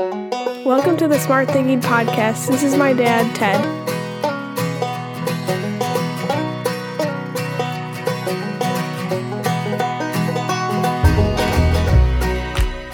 [0.00, 2.48] Welcome to the Smart Thinking Podcast.
[2.48, 3.60] This is my dad, Ted.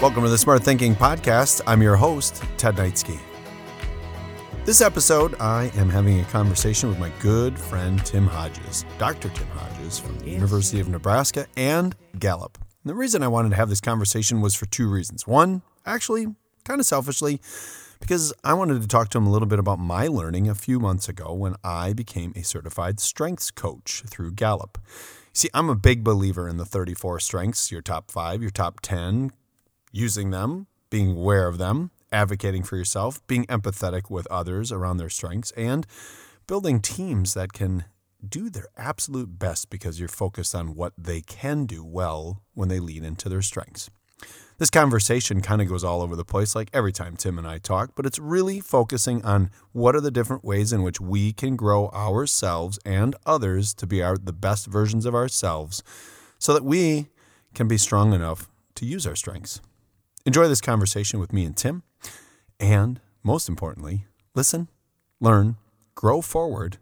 [0.01, 1.61] Welcome to the Smart Thinking Podcast.
[1.65, 3.17] I'm your host, Ted Neitzke.
[4.65, 9.29] This episode, I am having a conversation with my good friend Tim Hodges, Dr.
[9.29, 12.57] Tim Hodges from the University of Nebraska and Gallup.
[12.83, 15.25] And the reason I wanted to have this conversation was for two reasons.
[15.25, 16.27] One, actually,
[16.67, 17.39] kind of selfishly,
[17.99, 20.79] because I wanted to talk to him a little bit about my learning a few
[20.79, 24.77] months ago when I became a certified strengths coach through Gallup.
[25.31, 29.31] See, I'm a big believer in the 34 strengths, your top five, your top 10,
[29.91, 35.09] using them, being aware of them, advocating for yourself, being empathetic with others around their
[35.09, 35.87] strengths, and
[36.47, 37.85] building teams that can
[38.27, 42.79] do their absolute best because you're focused on what they can do well when they
[42.79, 43.89] lean into their strengths.
[44.59, 47.59] This conversation kind of goes all over the place, like every time Tim and I
[47.59, 51.55] talk, but it's really focusing on what are the different ways in which we can
[51.55, 55.83] grow ourselves and others to be our, the best versions of ourselves
[56.39, 57.09] so that we
[57.53, 59.61] can be strong enough to use our strengths.
[60.25, 61.83] Enjoy this conversation with me and Tim.
[62.59, 64.69] And most importantly, listen,
[65.19, 65.57] learn,
[65.93, 66.77] grow forward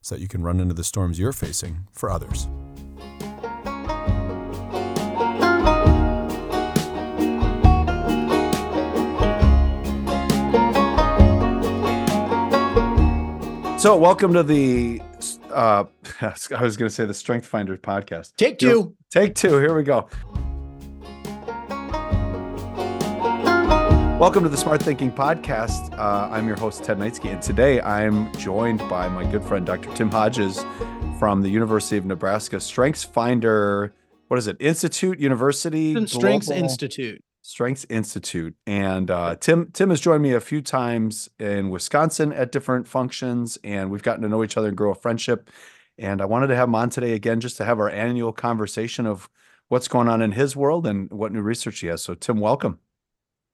[0.00, 2.48] so that you can run into the storms you're facing for others.
[13.80, 15.00] So, welcome to the.
[15.48, 15.84] Uh,
[16.20, 18.36] I was going to say the Strength Finder podcast.
[18.36, 18.94] Take two.
[19.10, 19.56] Take two.
[19.56, 20.06] Here we go.
[24.18, 25.98] Welcome to the Smart Thinking Podcast.
[25.98, 29.90] Uh, I'm your host, Ted Neitzke, and today I'm joined by my good friend, Dr.
[29.94, 30.62] Tim Hodges
[31.18, 33.94] from the University of Nebraska Strengths Finder.
[34.28, 34.58] What is it?
[34.60, 35.94] Institute, University?
[36.06, 36.64] Strengths Global?
[36.64, 37.24] Institute.
[37.50, 38.54] Strengths Institute.
[38.64, 43.58] And uh, Tim Tim has joined me a few times in Wisconsin at different functions,
[43.64, 45.50] and we've gotten to know each other and grow a friendship.
[45.98, 49.04] And I wanted to have him on today again just to have our annual conversation
[49.04, 49.28] of
[49.68, 52.02] what's going on in his world and what new research he has.
[52.02, 52.78] So, Tim, welcome.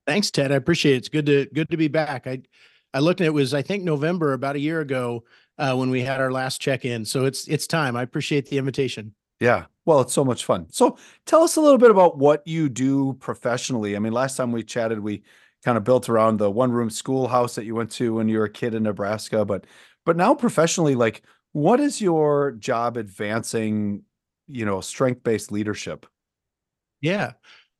[0.06, 0.52] Thanks, Ted.
[0.52, 0.98] I appreciate it.
[0.98, 2.26] It's good to good to be back.
[2.26, 2.42] I
[2.92, 5.24] I looked and it was I think November about a year ago
[5.56, 7.06] uh, when we had our last check in.
[7.06, 7.96] So it's it's time.
[7.96, 9.14] I appreciate the invitation.
[9.40, 9.66] Yeah.
[9.84, 10.66] Well, it's so much fun.
[10.70, 13.94] So tell us a little bit about what you do professionally.
[13.94, 15.22] I mean, last time we chatted, we
[15.64, 18.44] kind of built around the one room schoolhouse that you went to when you were
[18.44, 19.64] a kid in Nebraska, but
[20.04, 24.02] but now professionally, like what is your job advancing,
[24.48, 26.06] you know, strength based leadership?
[27.00, 27.32] Yeah.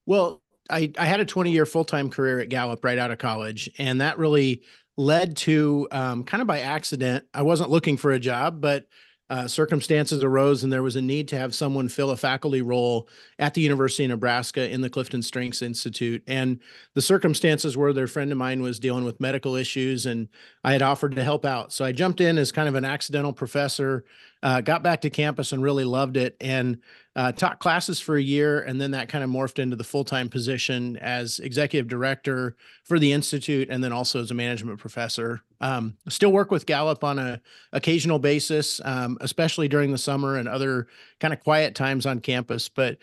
[0.07, 3.19] Well, I, I had a 20 year full time career at Gallup right out of
[3.19, 4.63] college, and that really
[4.97, 7.25] led to um, kind of by accident.
[7.35, 8.87] I wasn't looking for a job, but
[9.29, 13.09] uh, circumstances arose and there was a need to have someone fill a faculty role
[13.39, 16.23] at the University of Nebraska in the Clifton Strengths Institute.
[16.27, 16.61] And
[16.95, 20.29] the circumstances were their friend of mine was dealing with medical issues and
[20.63, 21.73] I had offered to help out.
[21.73, 24.05] So I jumped in as kind of an accidental professor,
[24.43, 26.37] uh, got back to campus and really loved it.
[26.41, 26.79] And
[27.17, 30.05] uh, taught classes for a year, and then that kind of morphed into the full
[30.05, 35.41] time position as executive director for the institute, and then also as a management professor.
[35.61, 37.41] Um, still work with Gallup on a
[37.73, 40.89] occasional basis, um, especially during the summer and other
[41.21, 42.69] kind of quiet times on campus.
[42.69, 42.99] But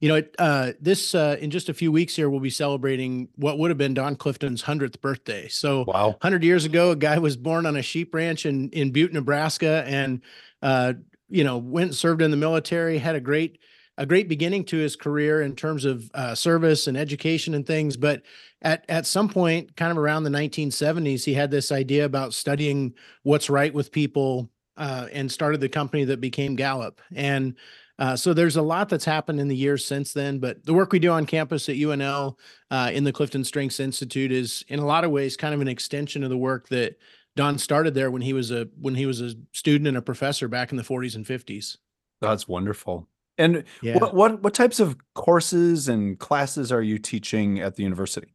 [0.00, 3.58] you know, uh, this uh, in just a few weeks here, we'll be celebrating what
[3.58, 5.48] would have been Don Clifton's hundredth birthday.
[5.48, 8.90] So, wow, hundred years ago, a guy was born on a sheep ranch in in
[8.90, 10.20] Butte, Nebraska, and
[10.62, 10.94] uh,
[11.28, 13.58] you know, went and served in the military, had a great
[13.96, 17.96] a great beginning to his career in terms of uh, service and education and things.
[17.96, 18.22] But
[18.64, 22.94] at at some point, kind of around the 1970s, he had this idea about studying
[23.22, 27.00] what's right with people, uh, and started the company that became Gallup.
[27.14, 27.56] And
[27.98, 30.38] uh, so there's a lot that's happened in the years since then.
[30.38, 32.36] But the work we do on campus at UNL
[32.70, 35.68] uh, in the Clifton Strengths Institute is, in a lot of ways, kind of an
[35.68, 36.96] extension of the work that
[37.36, 40.48] Don started there when he was a when he was a student and a professor
[40.48, 41.76] back in the 40s and 50s.
[42.20, 43.08] That's wonderful.
[43.36, 43.98] And yeah.
[43.98, 48.33] what, what what types of courses and classes are you teaching at the university?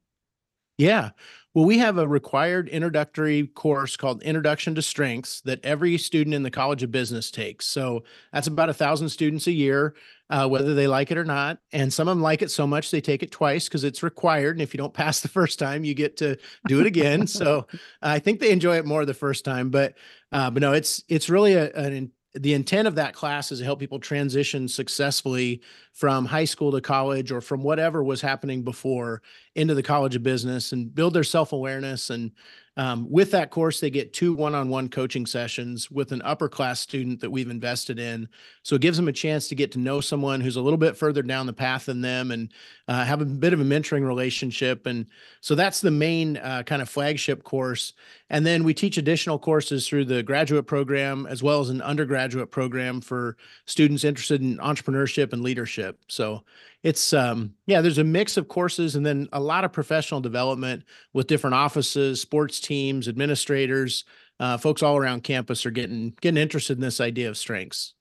[0.79, 1.09] Yeah.
[1.53, 6.44] Well, we have a required introductory course called Introduction to Strengths that every student in
[6.44, 7.65] the College of Business takes.
[7.65, 9.95] So that's about a thousand students a year,
[10.30, 11.57] uh, whether they like it or not.
[11.74, 14.56] And some of them like it so much they take it twice because it's required.
[14.56, 16.38] And if you don't pass the first time, you get to
[16.68, 17.27] do it again.
[17.27, 17.68] so
[18.01, 19.69] I think they enjoy it more the first time.
[19.69, 19.95] But
[20.31, 23.65] uh, but no, it's it's really a, an the intent of that class is to
[23.65, 25.61] help people transition successfully
[25.93, 29.21] from high school to college or from whatever was happening before
[29.55, 32.31] into the college of business and build their self-awareness and
[32.79, 37.19] Um, with that course, they get two one-on-one coaching sessions with an upper class student
[37.19, 38.29] that we've invested in.
[38.63, 40.95] So it gives them a chance to get to know someone who's a little bit
[40.95, 42.53] further down the path than them and
[42.87, 44.85] uh, have a bit of a mentoring relationship.
[44.85, 45.07] And
[45.41, 47.91] so that's the main uh, kind of flagship course.
[48.29, 52.49] And then we teach additional courses through the graduate program as well as an undergraduate
[52.49, 53.35] program for
[53.65, 55.99] students interested in entrepreneurship and leadership.
[56.07, 56.45] So
[56.83, 60.83] it's um yeah there's a mix of courses and then a lot of professional development
[61.13, 64.05] with different offices sports teams administrators
[64.39, 67.93] uh, folks all around campus are getting getting interested in this idea of strengths.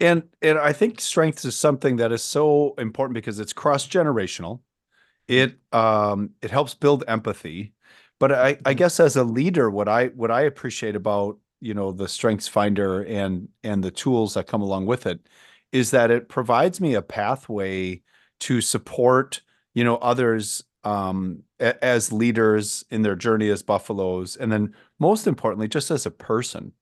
[0.00, 4.60] And and i think strengths is something that is so important because it's cross generational
[5.28, 7.72] it um it helps build empathy.
[8.18, 8.72] But i i mm-hmm.
[8.74, 13.02] guess as a leader what i what i appreciate about you know the strengths finder
[13.04, 15.20] and and the tools that come along with it
[15.72, 18.00] is that it provides me a pathway
[18.40, 19.42] to support
[19.74, 25.26] you know others um, a- as leaders in their journey as buffaloes and then most
[25.26, 26.72] importantly just as a person.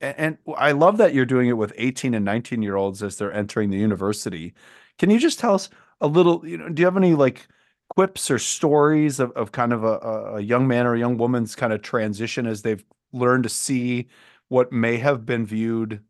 [0.00, 3.32] And i love that you're doing it with 18 and 19 year olds as they're
[3.32, 4.54] entering the university.
[4.98, 5.68] Can you just tell us
[6.00, 7.46] a little you know do you have any like
[7.90, 9.98] quips or stories of, of kind of a,
[10.36, 14.08] a young man or a young woman's kind of transition as they've learned to see
[14.48, 16.02] what may have been viewed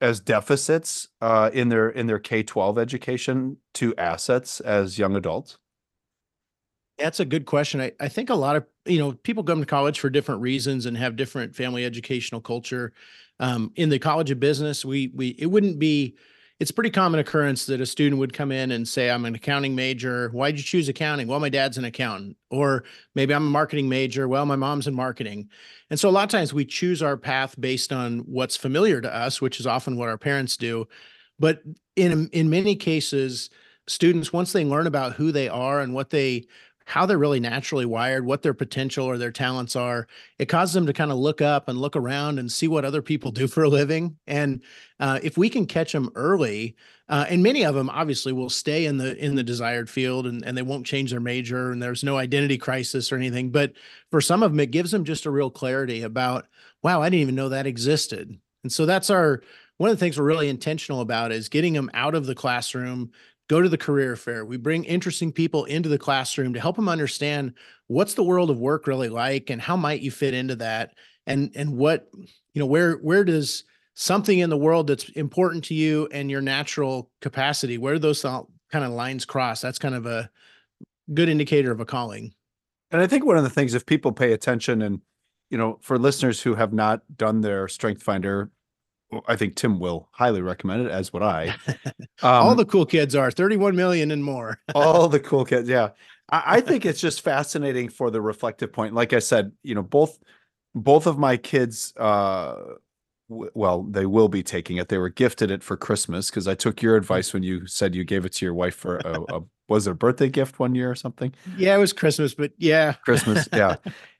[0.00, 5.58] as deficits uh, in their in their K twelve education to assets as young adults?
[6.98, 7.80] That's a good question.
[7.80, 10.86] I, I think a lot of you know people come to college for different reasons
[10.86, 12.92] and have different family educational culture.
[13.40, 16.16] Um, in the College of Business, we we it wouldn't be
[16.64, 19.74] it's pretty common occurrence that a student would come in and say, I'm an accounting
[19.74, 20.30] major.
[20.30, 21.26] Why'd you choose accounting?
[21.26, 22.38] Well, my dad's an accountant.
[22.48, 22.84] Or
[23.14, 24.28] maybe I'm a marketing major.
[24.28, 25.50] Well, my mom's in marketing.
[25.90, 29.14] And so a lot of times we choose our path based on what's familiar to
[29.14, 30.88] us, which is often what our parents do.
[31.38, 31.60] But
[31.96, 33.50] in in many cases,
[33.86, 36.46] students once they learn about who they are and what they
[36.84, 40.06] how they're really naturally wired, what their potential or their talents are.
[40.38, 43.02] It causes them to kind of look up and look around and see what other
[43.02, 44.16] people do for a living.
[44.26, 44.62] And
[45.00, 46.76] uh, if we can catch them early,
[47.08, 50.44] uh, and many of them obviously will stay in the in the desired field and,
[50.44, 53.50] and they won't change their major and there's no identity crisis or anything.
[53.50, 53.72] But
[54.10, 56.46] for some of them, it gives them just a real clarity about,
[56.82, 58.38] wow, I didn't even know that existed.
[58.62, 59.42] And so that's our
[59.76, 63.10] one of the things we're really intentional about is getting them out of the classroom
[63.48, 64.44] go to the career fair.
[64.44, 67.54] We bring interesting people into the classroom to help them understand
[67.86, 70.94] what's the world of work really like and how might you fit into that?
[71.26, 73.64] And and what you know where where does
[73.94, 78.84] something in the world that's important to you and your natural capacity where those kind
[78.84, 79.60] of lines cross?
[79.60, 80.30] That's kind of a
[81.12, 82.34] good indicator of a calling.
[82.90, 85.00] And i think one of the things if people pay attention and
[85.50, 88.50] you know for listeners who have not done their strength finder
[89.26, 91.54] I think Tim will highly recommend it, as would I.
[92.22, 94.58] Um, all the cool kids are 31 million and more.
[94.74, 95.90] all the cool kids, yeah.
[96.30, 98.94] I, I think it's just fascinating for the reflective point.
[98.94, 100.18] Like I said, you know, both
[100.74, 102.54] both of my kids uh
[103.28, 104.88] w- well, they will be taking it.
[104.88, 108.04] They were gifted it for Christmas because I took your advice when you said you
[108.04, 110.90] gave it to your wife for a, a was it a birthday gift one year
[110.90, 111.34] or something?
[111.56, 112.94] Yeah, it was Christmas, but yeah.
[113.04, 113.76] Christmas, yeah.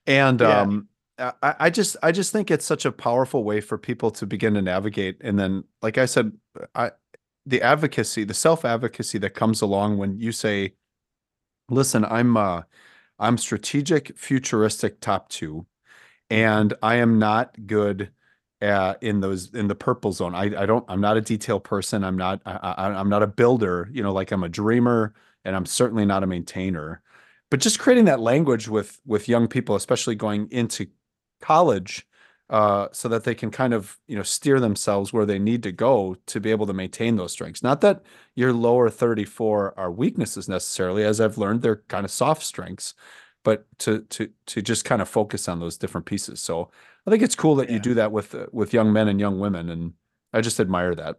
[0.06, 0.60] And yeah.
[0.60, 0.88] um
[1.18, 4.54] I, I just I just think it's such a powerful way for people to begin
[4.54, 5.18] to navigate.
[5.20, 6.32] And then, like I said,
[6.74, 6.92] I
[7.46, 10.74] the advocacy, the self advocacy that comes along when you say,
[11.68, 12.62] "Listen, I'm uh,
[13.18, 15.66] I'm strategic, futuristic, top two,
[16.30, 18.10] and I am not good."
[18.62, 22.02] Uh, in those in the purple zone I, I don't i'm not a detail person
[22.02, 25.12] i'm not I, i'm not a builder you know like i'm a dreamer
[25.44, 27.02] and i'm certainly not a maintainer
[27.50, 30.86] but just creating that language with with young people especially going into
[31.44, 32.06] college
[32.50, 35.72] uh, so that they can kind of you know steer themselves where they need to
[35.72, 37.62] go to be able to maintain those strengths.
[37.62, 38.02] Not that
[38.34, 42.94] your lower 34 are weaknesses necessarily, as I've learned, they're kind of soft strengths,
[43.44, 46.40] but to to to just kind of focus on those different pieces.
[46.40, 46.70] So
[47.06, 47.74] I think it's cool that yeah.
[47.74, 49.92] you do that with uh, with young men and young women, and
[50.32, 51.16] I just admire that.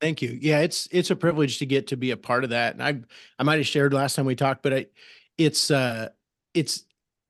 [0.00, 0.38] Thank you.
[0.40, 2.74] Yeah, it's it's a privilege to get to be a part of that.
[2.74, 3.00] And I
[3.38, 4.86] I might have shared last time we talked, but I
[5.38, 6.10] it's uh
[6.52, 6.84] it's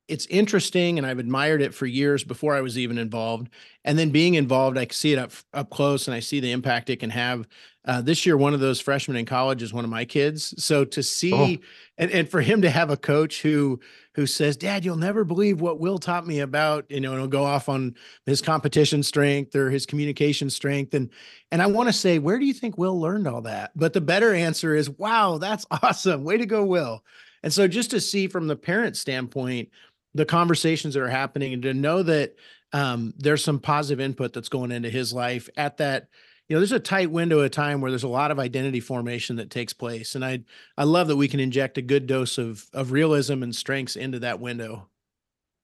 [0.07, 3.49] it's interesting and I've admired it for years before I was even involved.
[3.83, 6.89] And then being involved, I see it up up close and I see the impact
[6.89, 7.47] it can have.
[7.85, 10.53] Uh, this year, one of those freshmen in college is one of my kids.
[10.61, 11.57] So to see oh.
[11.97, 13.79] and, and for him to have a coach who
[14.13, 17.27] who says, Dad, you'll never believe what Will taught me about, you know, and he'll
[17.27, 17.95] go off on
[18.25, 20.93] his competition strength or his communication strength.
[20.93, 21.09] And
[21.51, 23.71] and I want to say, where do you think Will learned all that?
[23.75, 26.23] But the better answer is, wow, that's awesome.
[26.23, 27.03] Way to go, Will.
[27.43, 29.69] And so just to see from the parent standpoint,
[30.17, 32.35] the conversations that are happening and to know that
[32.73, 36.09] um, there's some positive input that's going into his life at that
[36.49, 39.35] you know there's a tight window of time where there's a lot of identity formation
[39.37, 40.39] that takes place and i
[40.77, 44.19] i love that we can inject a good dose of of realism and strengths into
[44.19, 44.87] that window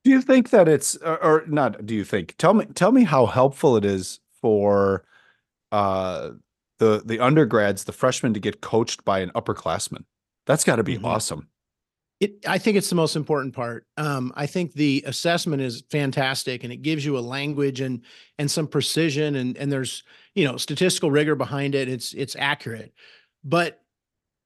[0.04, 1.86] Do you think that it's or, or not?
[1.86, 2.36] Do you think?
[2.38, 2.66] Tell me.
[2.76, 5.06] Tell me how helpful it is for
[5.72, 6.32] uh
[6.80, 10.04] the the undergrads, the freshmen, to get coached by an upperclassman.
[10.46, 11.06] That's got to be Mhm.
[11.06, 11.48] awesome.
[12.24, 13.86] It, I think it's the most important part.
[13.98, 18.02] Um, I think the assessment is fantastic, and it gives you a language and
[18.38, 20.04] and some precision, and and there's
[20.34, 21.90] you know statistical rigor behind it.
[21.90, 22.94] It's it's accurate,
[23.44, 23.82] but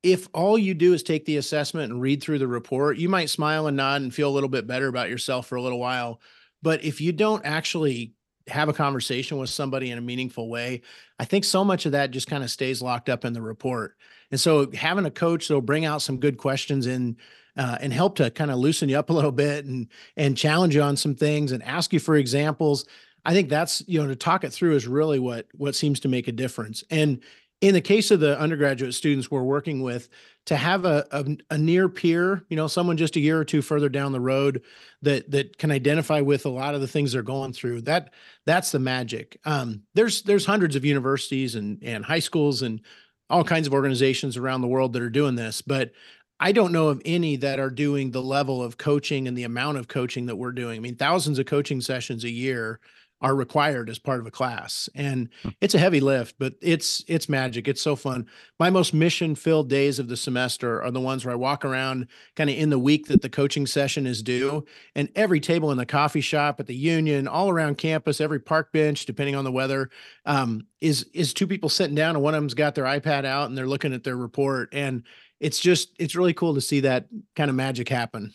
[0.01, 3.29] if all you do is take the assessment and read through the report, you might
[3.29, 6.19] smile and nod and feel a little bit better about yourself for a little while.
[6.63, 8.13] But if you don't actually
[8.47, 10.81] have a conversation with somebody in a meaningful way,
[11.19, 13.97] I think so much of that just kind of stays locked up in the report.
[14.31, 17.17] And so having a coach that'll bring out some good questions and
[17.57, 20.75] uh, and help to kind of loosen you up a little bit and and challenge
[20.75, 22.85] you on some things and ask you for examples.
[23.25, 26.07] I think that's you know to talk it through is really what what seems to
[26.07, 26.83] make a difference.
[26.89, 27.21] And
[27.61, 30.09] in the case of the undergraduate students we're working with,
[30.45, 33.61] to have a, a, a near peer, you know, someone just a year or two
[33.61, 34.61] further down the road
[35.01, 38.13] that that can identify with a lot of the things they're going through, that
[38.45, 39.39] that's the magic.
[39.45, 42.81] Um, there's there's hundreds of universities and and high schools and
[43.29, 45.91] all kinds of organizations around the world that are doing this, but
[46.39, 49.77] I don't know of any that are doing the level of coaching and the amount
[49.77, 50.77] of coaching that we're doing.
[50.77, 52.79] I mean, thousands of coaching sessions a year
[53.21, 55.29] are required as part of a class and
[55.61, 58.25] it's a heavy lift but it's it's magic it's so fun.
[58.59, 62.07] My most mission filled days of the semester are the ones where i walk around
[62.35, 65.77] kind of in the week that the coaching session is due and every table in
[65.77, 69.51] the coffee shop at the union all around campus every park bench depending on the
[69.51, 69.89] weather
[70.25, 73.49] um, is is two people sitting down and one of them's got their ipad out
[73.49, 75.03] and they're looking at their report and
[75.39, 78.33] it's just it's really cool to see that kind of magic happen.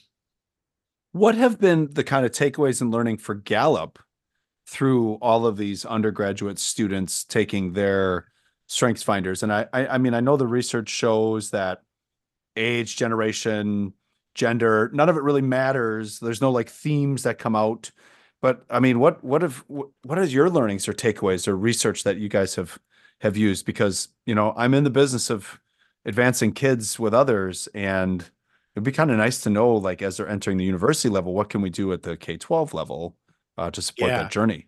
[1.13, 3.99] What have been the kind of takeaways and learning for Gallup
[4.67, 8.27] through all of these undergraduate students taking their
[8.67, 9.43] strengths finders?
[9.43, 11.83] And I, I, I mean, I know the research shows that
[12.57, 13.93] age, generation,
[14.35, 16.19] gender, none of it really matters.
[16.19, 17.91] There's no like themes that come out.
[18.41, 22.17] But I mean, what what if what is your learnings or takeaways or research that
[22.17, 22.79] you guys have
[23.21, 23.67] have used?
[23.67, 25.61] Because you know, I'm in the business of
[26.05, 28.29] advancing kids with others, and
[28.75, 31.51] it'd be kind of nice to know, like, as they're entering the university level, what
[31.51, 33.17] can we do at the K twelve level
[33.59, 34.23] uh, to support Yeah.
[34.25, 34.67] that journey?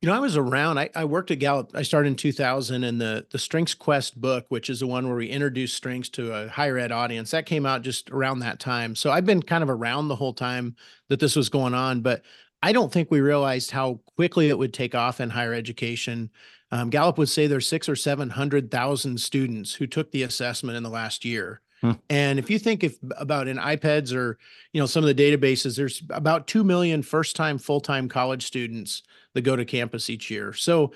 [0.00, 0.78] You know, I was around.
[0.78, 1.70] I, I worked at Gallup.
[1.74, 5.16] I started in 2000, and the the Strengths Quest book, which is the one where
[5.16, 8.96] we introduce strengths to a higher ed audience, that came out just around that time.
[8.96, 10.74] So I've been kind of around the whole time
[11.08, 12.22] that this was going on, but
[12.64, 16.30] I don't think we realized how quickly it would take off in higher education.
[16.72, 20.76] Um, Gallup would say there's six or seven hundred thousand students who took the assessment
[20.76, 21.60] in the last year.
[21.82, 21.92] Hmm.
[22.08, 24.38] And if you think if about in IPEDS or
[24.72, 29.02] you know some of the databases, there's about two million first-time full-time college students
[29.34, 30.52] that go to campus each year.
[30.52, 30.92] So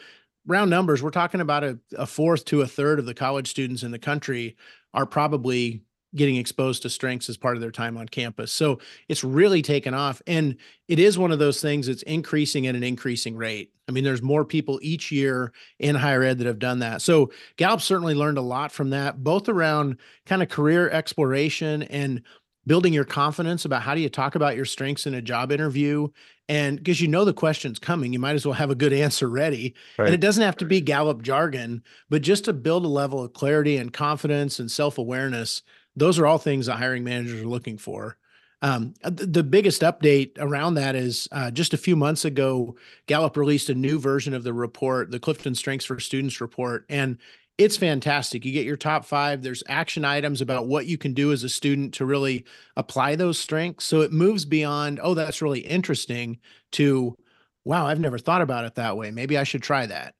[0.46, 3.82] round numbers, we're talking about a, a fourth to a third of the college students
[3.82, 4.56] in the country
[4.94, 5.82] are probably
[6.16, 8.52] getting exposed to strengths as part of their time on campus.
[8.52, 10.20] So it's really taken off.
[10.26, 10.56] And
[10.88, 13.72] it is one of those things that's increasing at an increasing rate.
[13.88, 17.02] I mean, there's more people each year in higher ed that have done that.
[17.02, 22.22] So Gallup certainly learned a lot from that, both around kind of career exploration and
[22.66, 26.08] building your confidence about how do you talk about your strengths in a job interview
[26.48, 29.28] and because you know the question's coming you might as well have a good answer
[29.28, 33.22] ready and it doesn't have to be gallup jargon but just to build a level
[33.22, 35.62] of clarity and confidence and self-awareness
[35.96, 38.16] those are all things that hiring managers are looking for
[38.62, 42.76] um, uh, the biggest update around that is uh, just a few months ago
[43.06, 47.18] gallup released a new version of the report the clifton strengths for students report and
[47.58, 48.44] it's fantastic.
[48.44, 49.42] You get your top five.
[49.42, 52.44] There's action items about what you can do as a student to really
[52.76, 53.86] apply those strengths.
[53.86, 56.38] So it moves beyond, oh, that's really interesting
[56.72, 57.16] to,
[57.64, 59.10] wow, I've never thought about it that way.
[59.10, 60.15] Maybe I should try that.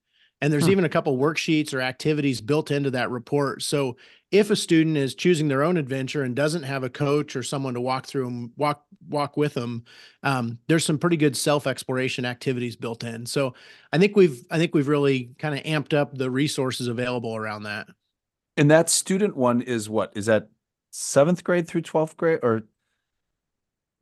[0.47, 0.71] And there's Hmm.
[0.71, 3.63] even a couple worksheets or activities built into that report.
[3.63, 3.97] So
[4.31, 7.75] if a student is choosing their own adventure and doesn't have a coach or someone
[7.75, 9.83] to walk through them, walk walk with them,
[10.23, 13.27] um, there's some pretty good self exploration activities built in.
[13.27, 13.55] So
[13.93, 17.65] I think we've I think we've really kind of amped up the resources available around
[17.65, 17.89] that.
[18.57, 20.13] And that student one is what?
[20.15, 20.49] Is that
[20.93, 22.63] seventh grade through 12th grade or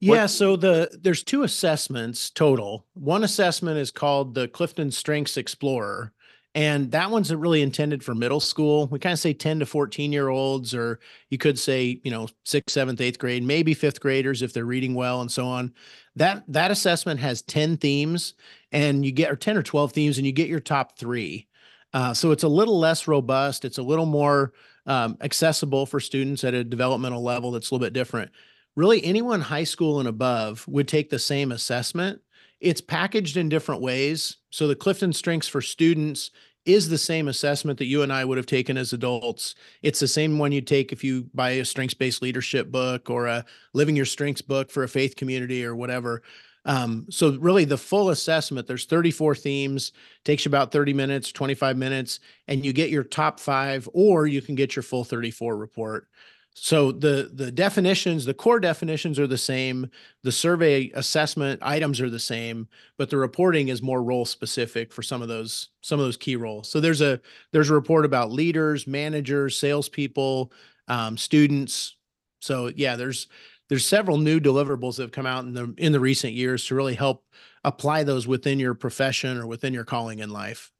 [0.00, 2.86] What- Yeah, so the there's two assessments total.
[2.94, 6.12] One assessment is called the Clifton Strengths Explorer,
[6.54, 8.86] and that one's really intended for middle school.
[8.86, 12.28] We kind of say 10 to 14 year olds, or you could say, you know,
[12.44, 15.74] sixth, seventh, eighth grade, maybe fifth graders if they're reading well and so on.
[16.16, 18.34] That that assessment has 10 themes
[18.70, 21.48] and you get or 10 or 12 themes and you get your top three.
[21.92, 23.64] Uh, so it's a little less robust.
[23.64, 24.52] It's a little more
[24.86, 28.30] um, accessible for students at a developmental level that's a little bit different
[28.76, 32.20] really anyone high school and above would take the same assessment.
[32.60, 34.36] It's packaged in different ways.
[34.50, 36.30] So the Clifton Strengths for students
[36.64, 39.54] is the same assessment that you and I would have taken as adults.
[39.82, 43.26] It's the same one you take if you buy a strengths based leadership book or
[43.26, 43.44] a
[43.74, 46.22] living your strengths book for a faith community or whatever.
[46.66, 49.92] Um, so really the full assessment, there's 34 themes,
[50.24, 54.40] takes you about 30 minutes, 25 minutes, and you get your top five, or you
[54.40, 56.08] can get your full 34 report.
[56.56, 59.90] So the the definitions, the core definitions are the same.
[60.22, 65.02] The survey assessment items are the same, but the reporting is more role specific for
[65.02, 66.70] some of those some of those key roles.
[66.70, 67.20] So there's a
[67.52, 70.52] there's a report about leaders, managers, salespeople,
[70.86, 71.96] um, students.
[72.40, 73.26] So yeah, there's
[73.68, 76.76] there's several new deliverables that have come out in the in the recent years to
[76.76, 77.24] really help
[77.64, 80.70] apply those within your profession or within your calling in life.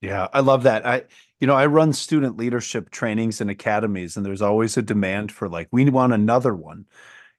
[0.00, 0.86] Yeah, I love that.
[0.86, 1.04] I
[1.44, 5.46] you know, I run student leadership trainings and academies and there's always a demand for
[5.46, 6.86] like we want another one.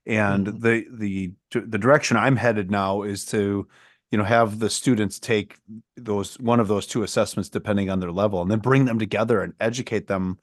[0.05, 0.59] And mm-hmm.
[0.59, 3.67] the the the direction I'm headed now is to
[4.11, 5.57] you know have the students take
[5.97, 9.41] those one of those two assessments depending on their level and then bring them together
[9.41, 10.37] and educate them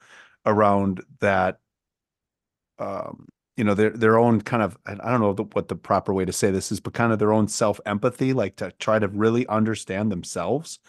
[0.45, 1.59] around that
[2.79, 6.25] um you know their their own kind of I don't know what the proper way
[6.25, 9.07] to say this is, but kind of their own self empathy, like to try to
[9.07, 10.79] really understand themselves,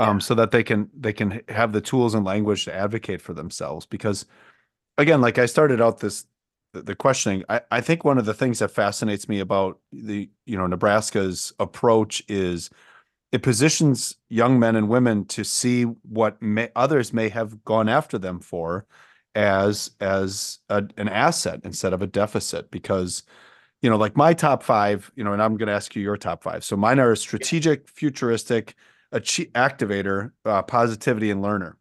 [0.00, 0.20] um, yeah.
[0.20, 3.86] so that they can they can have the tools and language to advocate for themselves.
[3.86, 4.24] Because
[4.98, 6.24] again, like I started out this
[6.72, 10.28] the, the questioning, I I think one of the things that fascinates me about the
[10.46, 12.70] you know Nebraska's approach is
[13.30, 18.18] it positions young men and women to see what may, others may have gone after
[18.18, 18.86] them for
[19.34, 23.22] as as a, an asset instead of a deficit because
[23.82, 26.16] you know like my top five you know and i'm going to ask you your
[26.16, 28.74] top five so mine are strategic futuristic
[29.12, 31.76] activator uh, positivity and learner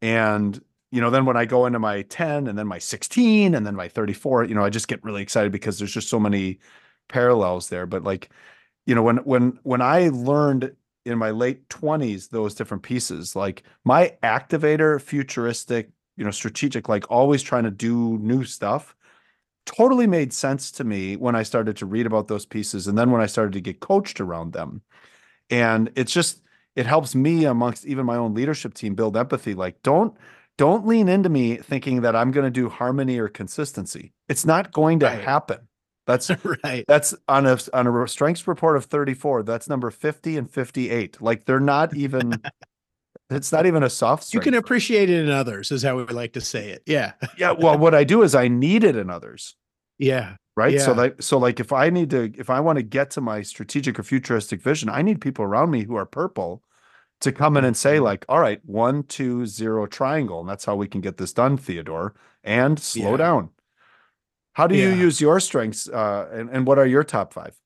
[0.00, 3.66] and you know then when i go into my 10 and then my 16 and
[3.66, 6.58] then my 34 you know i just get really excited because there's just so many
[7.08, 8.30] parallels there but like
[8.86, 13.62] you know when when when i learned in my late 20s those different pieces like
[13.84, 18.94] my activator futuristic you know, strategic, like always trying to do new stuff,
[19.64, 22.86] totally made sense to me when I started to read about those pieces.
[22.86, 24.82] And then when I started to get coached around them.
[25.50, 26.40] And it's just,
[26.76, 29.54] it helps me amongst even my own leadership team build empathy.
[29.54, 30.14] Like, don't,
[30.58, 34.12] don't lean into me thinking that I'm going to do harmony or consistency.
[34.28, 35.20] It's not going to right.
[35.20, 35.68] happen.
[36.06, 36.30] That's
[36.64, 36.84] right.
[36.86, 39.44] That's on a on a strengths report of 34.
[39.44, 41.20] That's number 50 and 58.
[41.20, 42.40] Like they're not even
[43.30, 44.44] it's not even a soft strength.
[44.44, 46.82] You can appreciate it in others, is how we like to say it.
[46.86, 47.12] Yeah.
[47.36, 47.52] yeah.
[47.52, 49.56] Well, what I do is I need it in others.
[49.98, 50.34] Yeah.
[50.54, 50.74] Right.
[50.74, 50.84] Yeah.
[50.84, 53.40] So like so like if I need to if I want to get to my
[53.42, 56.62] strategic or futuristic vision, I need people around me who are purple
[57.22, 58.04] to come in and say, mm-hmm.
[58.04, 60.40] like, all right, one, two, zero triangle.
[60.40, 62.14] And that's how we can get this done, Theodore.
[62.44, 63.16] And slow yeah.
[63.16, 63.50] down.
[64.54, 64.96] How do you yeah.
[64.96, 65.88] use your strengths?
[65.88, 67.56] Uh, and, and what are your top five?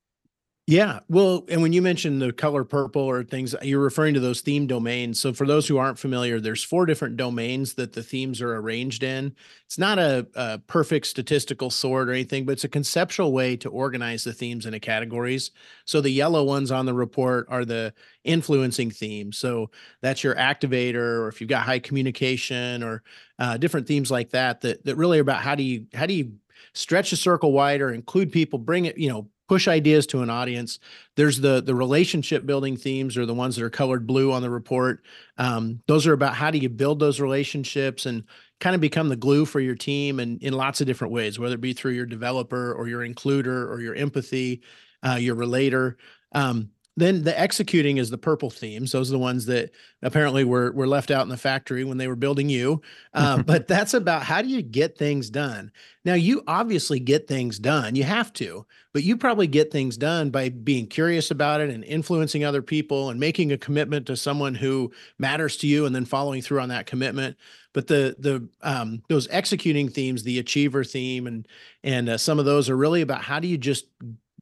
[0.68, 0.98] Yeah.
[1.08, 4.66] Well, and when you mentioned the color purple or things, you're referring to those theme
[4.66, 5.20] domains.
[5.20, 9.04] So for those who aren't familiar, there's four different domains that the themes are arranged
[9.04, 9.32] in.
[9.64, 13.68] It's not a, a perfect statistical sort or anything, but it's a conceptual way to
[13.70, 15.52] organize the themes into categories.
[15.84, 19.38] So the yellow ones on the report are the influencing themes.
[19.38, 19.70] So
[20.02, 23.04] that's your activator, or if you've got high communication or
[23.38, 26.14] uh, different themes like that, that that really are about how do you how do
[26.14, 26.32] you
[26.74, 30.78] stretch the circle wider, include people, bring it, you know, push ideas to an audience.
[31.14, 34.50] There's the the relationship building themes or the ones that are colored blue on the
[34.50, 35.04] report.
[35.38, 38.24] Um, those are about how do you build those relationships and
[38.60, 41.54] kind of become the glue for your team and in lots of different ways, whether
[41.54, 44.62] it be through your developer or your includer or your empathy,
[45.06, 45.96] uh, your relator.
[46.32, 48.92] Um, then the executing is the purple themes.
[48.92, 49.70] Those are the ones that
[50.02, 52.80] apparently were were left out in the factory when they were building you.
[53.12, 55.70] Uh, but that's about how do you get things done.
[56.04, 57.96] Now you obviously get things done.
[57.96, 61.84] You have to, but you probably get things done by being curious about it and
[61.84, 66.06] influencing other people and making a commitment to someone who matters to you and then
[66.06, 67.36] following through on that commitment.
[67.74, 71.46] But the the um, those executing themes, the achiever theme, and
[71.84, 73.84] and uh, some of those are really about how do you just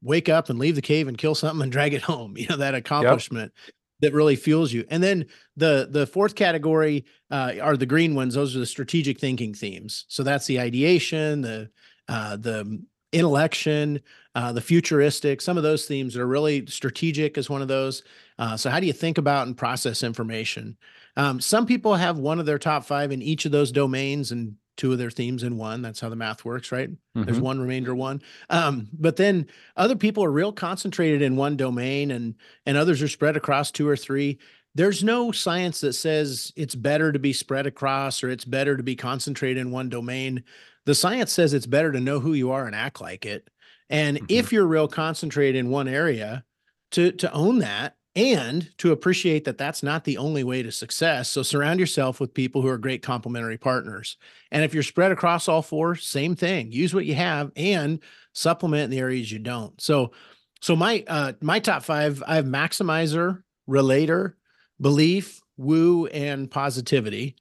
[0.05, 2.37] wake up and leave the cave and kill something and drag it home.
[2.45, 3.75] You know, that accomplishment yep.
[4.01, 4.85] that really fuels you.
[4.91, 8.35] And then the the fourth category uh, are the green ones.
[8.35, 10.05] Those are the strategic thinking themes.
[10.09, 11.71] So that's the ideation, the
[12.09, 14.01] uh, the intellection,
[14.35, 15.41] uh, the futuristic.
[15.41, 17.39] Some of those themes are really strategic.
[17.39, 18.03] Is one of those.
[18.39, 20.77] Uh, so how do you think about and process information?
[21.17, 24.57] Um, some people have one of their top five in each of those domains and
[24.77, 25.83] two of their themes in one.
[25.83, 26.91] That's how the math works, right?
[26.91, 27.25] Mm-hmm.
[27.25, 28.23] There's one remainder one.
[28.51, 32.35] Um, but then other people are real concentrated in one domain and
[32.67, 34.39] and others are spread across two or three.
[34.75, 38.83] There's no science that says it's better to be spread across or it's better to
[38.83, 40.43] be concentrated in one domain.
[40.85, 43.49] The science says it's better to know who you are and act like it.
[43.89, 44.27] And mm-hmm.
[44.29, 46.45] if you're real concentrated in one area,
[46.95, 51.29] to to own that and to appreciate that that's not the only way to success.
[51.29, 54.17] So surround yourself with people who are great complementary partners.
[54.53, 56.71] And if you're spread across all four, same thing.
[56.71, 58.01] Use what you have and
[58.33, 59.81] supplement in the areas you don't.
[59.81, 60.13] So
[60.61, 64.37] so my uh my top 5, I have maximizer, relator,
[64.81, 67.37] belief, woo and positivity.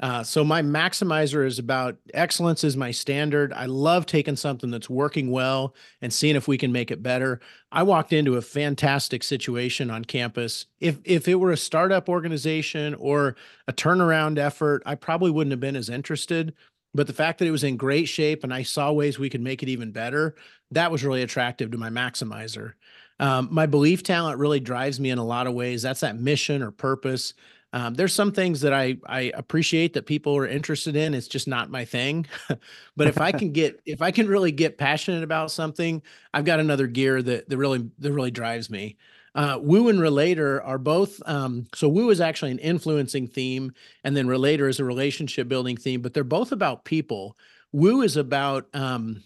[0.00, 3.52] Uh, so my maximizer is about excellence is my standard.
[3.52, 7.40] I love taking something that's working well and seeing if we can make it better.
[7.70, 10.66] I walked into a fantastic situation on campus.
[10.80, 13.36] If if it were a startup organization or
[13.68, 16.54] a turnaround effort, I probably wouldn't have been as interested.
[16.92, 19.40] But the fact that it was in great shape and I saw ways we could
[19.40, 20.34] make it even better,
[20.72, 22.74] that was really attractive to my maximizer.
[23.20, 25.82] Um, my belief talent really drives me in a lot of ways.
[25.82, 27.34] That's that mission or purpose.
[27.74, 31.12] Um, there's some things that I I appreciate that people are interested in.
[31.12, 32.24] It's just not my thing.
[32.96, 36.00] but if I can get if I can really get passionate about something,
[36.32, 38.96] I've got another gear that that really that really drives me.
[39.34, 43.72] Uh, woo and relator are both um, so woo is actually an influencing theme
[44.04, 47.36] and then relator is a relationship building theme but they're both about people
[47.72, 49.20] woo is about um,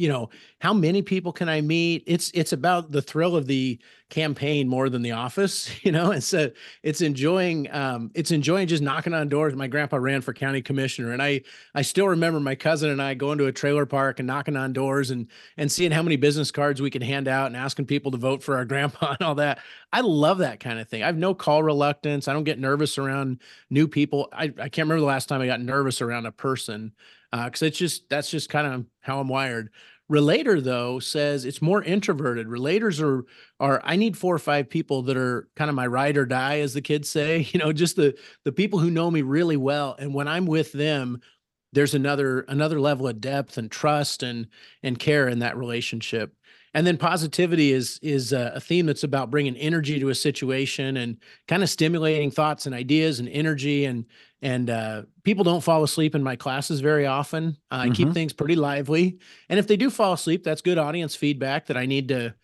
[0.00, 2.02] you know how many people can i meet?
[2.06, 6.24] It's it's about the thrill of the campaign more than the office you know and
[6.24, 6.50] so
[6.82, 9.54] it's enjoying um it's enjoying just knocking on doors.
[9.54, 11.42] My grandpa ran for county commissioner and i
[11.74, 14.72] i still remember my cousin and i going to a trailer park and knocking on
[14.72, 18.10] doors and and seeing how many business cards we could hand out and asking people
[18.10, 19.58] to vote for our grandpa and all that.
[19.92, 21.02] I love that kind of thing.
[21.02, 22.28] I have no call reluctance.
[22.28, 24.28] I don't get nervous around new people.
[24.32, 26.92] I, I can't remember the last time i got nervous around a person
[27.32, 29.70] because uh, it's just that's just kind of how I'm wired.
[30.08, 32.48] Relator though says it's more introverted.
[32.48, 33.24] Relators are
[33.60, 36.60] are I need four or five people that are kind of my ride or die,
[36.60, 37.48] as the kids say.
[37.52, 40.72] You know, just the the people who know me really well, and when I'm with
[40.72, 41.20] them,
[41.72, 44.48] there's another another level of depth and trust and
[44.82, 46.34] and care in that relationship
[46.72, 51.16] and then positivity is is a theme that's about bringing energy to a situation and
[51.48, 53.86] kind of stimulating thoughts and ideas and energy.
[53.86, 54.04] And
[54.42, 57.56] and uh, people don't fall asleep in my classes very often.
[57.70, 57.94] Uh, i mm-hmm.
[57.94, 59.18] keep things pretty lively.
[59.48, 62.34] And if they do fall asleep that's good audience feedback that i need to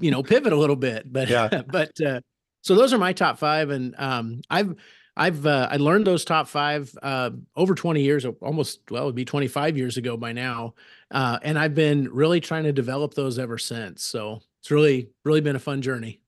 [0.00, 1.12] you know pivot a little bit.
[1.12, 1.62] But yeah.
[1.66, 2.20] but uh,
[2.62, 3.70] so those are my top five.
[3.70, 4.74] And um, i've
[5.16, 9.24] I've uh, I learned those top five uh, over 20 years, almost well, it'd be
[9.24, 10.74] 25 years ago by now,
[11.10, 14.02] uh, and I've been really trying to develop those ever since.
[14.02, 16.20] So it's really really been a fun journey.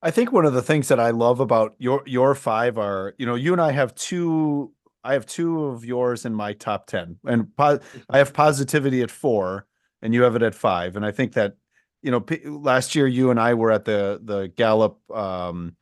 [0.00, 3.26] I think one of the things that I love about your your five are you
[3.26, 4.72] know you and I have two
[5.02, 9.10] I have two of yours in my top 10 and po- I have positivity at
[9.10, 9.66] four
[10.02, 11.56] and you have it at five and I think that
[12.02, 15.76] you know p- last year you and I were at the the Gallup um,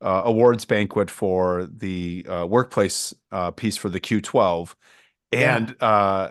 [0.00, 4.74] uh, awards banquet for the uh, workplace uh, piece for the Q12,
[5.32, 5.86] and yeah.
[5.86, 6.30] Uh,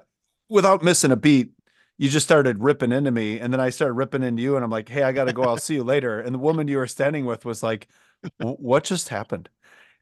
[0.50, 1.52] without missing a beat,
[1.98, 4.72] you just started ripping into me, and then I started ripping into you, and I'm
[4.72, 5.44] like, "Hey, I got to go.
[5.44, 7.88] I'll see you later." And the woman you were standing with was like,
[8.40, 9.50] "What just happened?"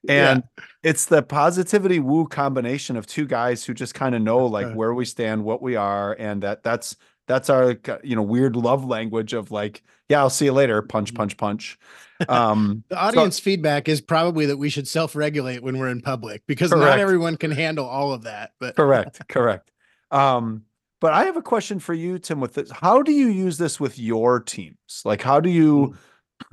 [0.08, 0.64] And yeah.
[0.82, 4.96] it's the positivity woo combination of two guys who just kind of know like where
[4.96, 6.96] we stand, what we are, and that that's
[7.32, 11.10] that's our you know weird love language of like, yeah, I'll see you later, punch,
[11.10, 11.18] mm-hmm.
[11.18, 11.80] punch, punch.
[12.30, 16.44] Um, the audience so, feedback is probably that we should self-regulate when we're in public
[16.46, 16.86] because correct.
[16.86, 18.52] not everyone can handle all of that.
[18.60, 19.72] But correct, correct.
[20.12, 20.62] Um,
[21.00, 22.40] but I have a question for you, Tim.
[22.40, 25.02] With this, how do you use this with your teams?
[25.04, 25.96] Like, how do you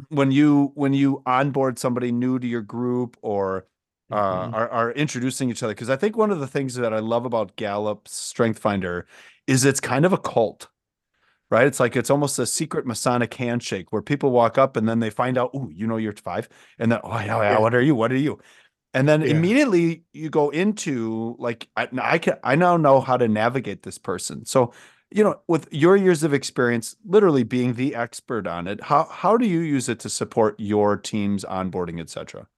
[0.00, 0.16] mm-hmm.
[0.16, 3.66] when you when you onboard somebody new to your group or
[4.10, 4.54] uh, mm-hmm.
[4.54, 5.74] are, are introducing each other?
[5.74, 9.06] Because I think one of the things that I love about Gallup's Strength Finder
[9.48, 10.68] is it's kind of a cult
[11.50, 11.66] right?
[11.66, 15.10] It's like it's almost a secret Masonic handshake where people walk up and then they
[15.10, 17.94] find out, oh, you know, you're five, and then, oh, yeah, yeah, what are you?
[17.94, 18.38] What are you?
[18.94, 19.28] And then yeah.
[19.28, 23.98] immediately you go into like I, I can I now know how to navigate this
[23.98, 24.46] person.
[24.46, 24.72] So,
[25.10, 29.36] you know, with your years of experience, literally being the expert on it, how how
[29.36, 32.48] do you use it to support your team's onboarding, etc.?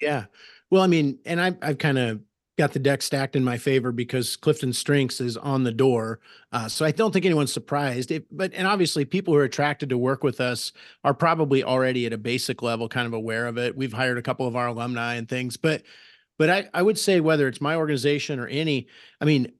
[0.00, 0.24] Yeah.
[0.70, 2.20] Well, I mean, and I I've kind of
[2.60, 6.20] got the deck stacked in my favor because Clifton Strengths is on the door.
[6.52, 8.10] Uh, so I don't think anyone's surprised.
[8.10, 12.04] It, but and obviously, people who are attracted to work with us are probably already
[12.04, 13.76] at a basic level kind of aware of it.
[13.76, 15.82] We've hired a couple of our alumni and things, but
[16.38, 18.88] but I, I would say whether it's my organization or any,
[19.20, 19.52] I mean,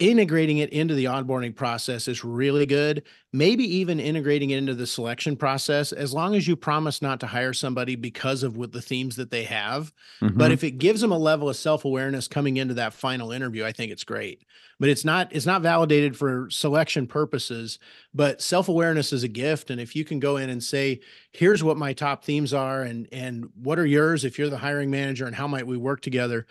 [0.00, 3.02] integrating it into the onboarding process is really good.
[3.32, 7.26] Maybe even integrating it into the selection process as long as you promise not to
[7.26, 9.92] hire somebody because of what the themes that they have.
[10.20, 10.38] Mm-hmm.
[10.38, 13.72] but if it gives them a level of self-awareness coming into that final interview i
[13.72, 14.42] think it's great.
[14.80, 17.78] But it's not it's not validated for selection purposes
[18.14, 19.70] but self-awareness is a gift.
[19.70, 21.00] And if you can go in and say
[21.32, 24.90] here's what my top themes are and and what are yours if you're the hiring
[24.90, 26.46] manager and how might we work together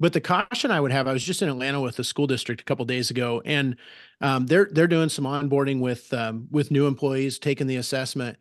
[0.00, 2.62] but the caution I would have, I was just in Atlanta with the school district
[2.62, 3.76] a couple days ago, and
[4.22, 8.38] um, they're they're doing some onboarding with um, with new employees, taking the assessment.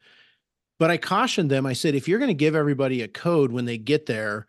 [0.79, 1.65] But I cautioned them.
[1.65, 4.47] I said, if you're going to give everybody a code when they get there,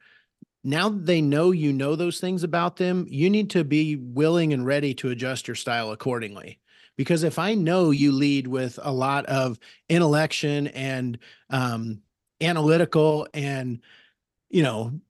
[0.63, 4.65] now they know you know those things about them, you need to be willing and
[4.65, 6.61] ready to adjust your style accordingly.
[6.97, 11.19] Because if I know you lead with a lot of intellection and
[11.49, 12.03] um,
[12.41, 13.81] analytical and
[14.49, 15.01] you know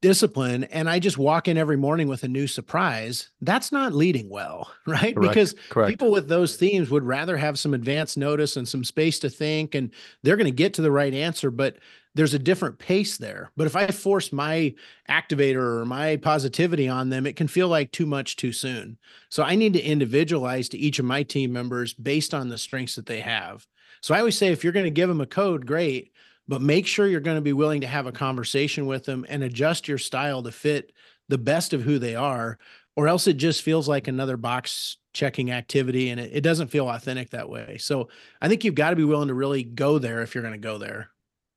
[0.00, 4.28] discipline and I just walk in every morning with a new surprise, that's not leading
[4.28, 5.14] well, right?
[5.14, 5.88] Correct, Because correct.
[5.88, 9.74] people with those themes would rather have some advanced notice and some space to think
[9.74, 9.90] and
[10.22, 11.76] they're going to get to the right answer, but
[12.14, 13.52] there's a different pace there.
[13.56, 14.74] But if I force my
[15.08, 18.98] activator or my positivity on them, it can feel like too much too soon.
[19.28, 22.96] So I need to individualize to each of my team members based on the strengths
[22.96, 23.66] that they have.
[24.02, 26.12] So I always say if you're going to give them a code, great,
[26.50, 29.44] but make sure you're going to be willing to have a conversation with them and
[29.44, 30.90] adjust your style to fit
[31.28, 32.58] the best of who they are,
[32.96, 36.88] or else it just feels like another box checking activity and it, it doesn't feel
[36.88, 37.76] authentic that way.
[37.78, 38.08] So
[38.42, 40.58] I think you've got to be willing to really go there if you're going to
[40.58, 41.10] go there.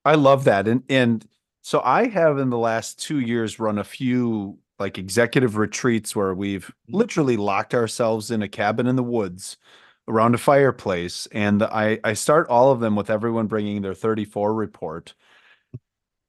[0.05, 0.67] I love that.
[0.67, 1.25] And and
[1.63, 6.35] so I have in the last two years run a few like executive retreats where
[6.35, 6.97] we've mm-hmm.
[6.97, 9.57] literally locked ourselves in a cabin in the woods
[10.07, 11.27] around a fireplace.
[11.31, 15.13] And I, I start all of them with everyone bringing their 34 report.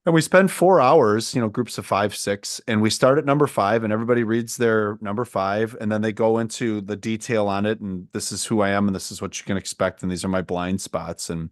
[0.06, 3.24] And we spend four hours, you know, groups of five, six, and we start at
[3.24, 7.48] number five, and everybody reads their number five, and then they go into the detail
[7.48, 7.80] on it.
[7.80, 10.22] And this is who I am, and this is what you can expect, and these
[10.22, 11.30] are my blind spots.
[11.30, 11.48] And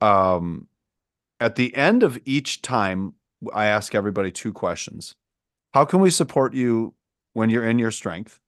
[0.00, 0.68] um,
[1.40, 3.14] at the end of each time,
[3.52, 5.16] I ask everybody two questions.
[5.74, 6.94] How can we support you
[7.32, 8.38] when you're in your strength?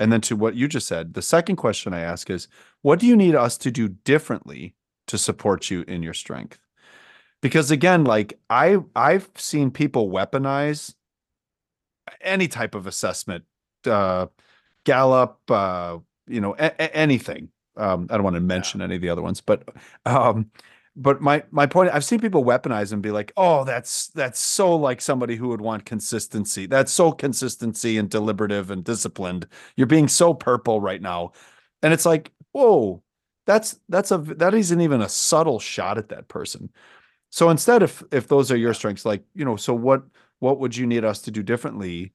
[0.00, 2.48] And then to what you just said, the second question I ask is,
[2.80, 4.74] what do you need us to do differently
[5.08, 6.58] to support you in your strength?
[7.42, 10.94] Because again, like I I've seen people weaponize
[12.22, 13.44] any type of assessment,
[13.86, 14.26] uh,
[14.84, 17.50] Gallup, uh, you know, a- a- anything.
[17.76, 19.68] Um, I don't want to mention any of the other ones, but
[20.06, 20.50] um,
[20.96, 24.74] but my my point i've seen people weaponize and be like oh that's that's so
[24.74, 26.66] like somebody who would want consistency.
[26.66, 29.46] That's so consistency and deliberative and disciplined.
[29.76, 31.32] You're being so purple right now.
[31.82, 33.02] And it's like whoa
[33.46, 36.70] that's that's a that isn't even a subtle shot at that person.
[37.30, 40.02] So instead if if those are your strengths like you know so what
[40.40, 42.12] what would you need us to do differently?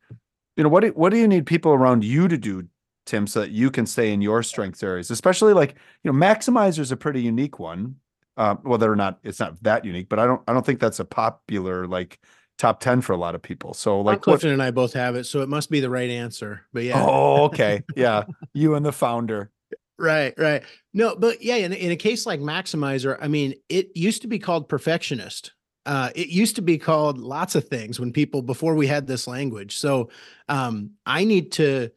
[0.58, 2.68] You know what do, what do you need people around you to do
[3.06, 5.12] tim so that you can stay in your strengths areas?
[5.12, 7.96] Especially like you know maximizer is a pretty unique one
[8.38, 9.20] uh, well, they're not.
[9.24, 10.42] It's not that unique, but I don't.
[10.48, 12.20] I don't think that's a popular like
[12.58, 13.74] top ten for a lot of people.
[13.74, 16.10] So Like what, Clifton and I both have it, so it must be the right
[16.10, 16.66] answer.
[16.74, 19.52] But yeah, oh, okay, yeah, you and the founder.
[19.98, 20.64] right, right.
[20.94, 24.40] No, but yeah, in, in a case like Maximizer, I mean, it used to be
[24.40, 25.54] called perfectionist.
[25.86, 29.28] Uh, it used to be called lots of things when people before we had this
[29.28, 29.78] language.
[29.78, 30.10] So
[30.50, 31.92] um, I need to,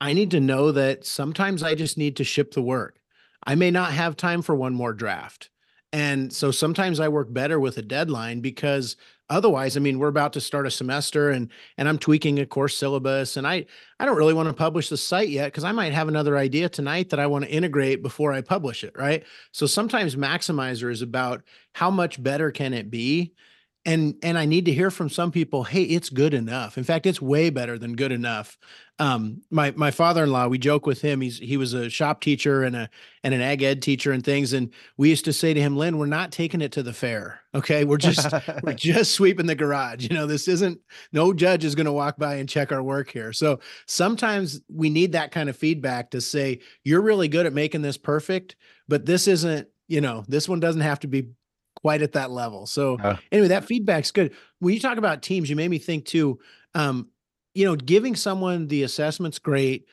[0.00, 3.00] I need to know that sometimes I just need to ship the work.
[3.44, 5.50] I may not have time for one more draft.
[5.92, 8.96] And so sometimes I work better with a deadline because
[9.28, 12.76] otherwise, I mean, we're about to start a semester and and I'm tweaking a course
[12.76, 13.66] syllabus and I
[14.00, 16.68] I don't really want to publish the site yet because I might have another idea
[16.70, 19.24] tonight that I want to integrate before I publish it, right?
[19.52, 21.42] So sometimes maximizer is about
[21.74, 23.34] how much better can it be?
[23.84, 26.78] And and I need to hear from some people, hey, it's good enough.
[26.78, 28.56] In fact, it's way better than good enough.
[29.00, 31.20] Um, my my father-in-law, we joke with him.
[31.20, 32.90] He's he was a shop teacher and a
[33.24, 34.52] and an ag ed teacher and things.
[34.52, 37.40] And we used to say to him, Lynn, we're not taking it to the fair.
[37.56, 37.84] Okay.
[37.84, 38.24] We're just
[38.62, 40.04] we're just sweeping the garage.
[40.08, 40.78] You know, this isn't
[41.12, 43.32] no judge is going to walk by and check our work here.
[43.32, 47.82] So sometimes we need that kind of feedback to say, you're really good at making
[47.82, 48.54] this perfect,
[48.86, 51.30] but this isn't, you know, this one doesn't have to be
[51.74, 52.66] quite at that level.
[52.66, 53.16] So Yeah.
[53.30, 54.34] anyway, that feedback's good.
[54.58, 56.38] When you talk about teams, you made me think too,
[56.74, 57.08] um,
[57.54, 59.86] you know, giving someone the assessment's great.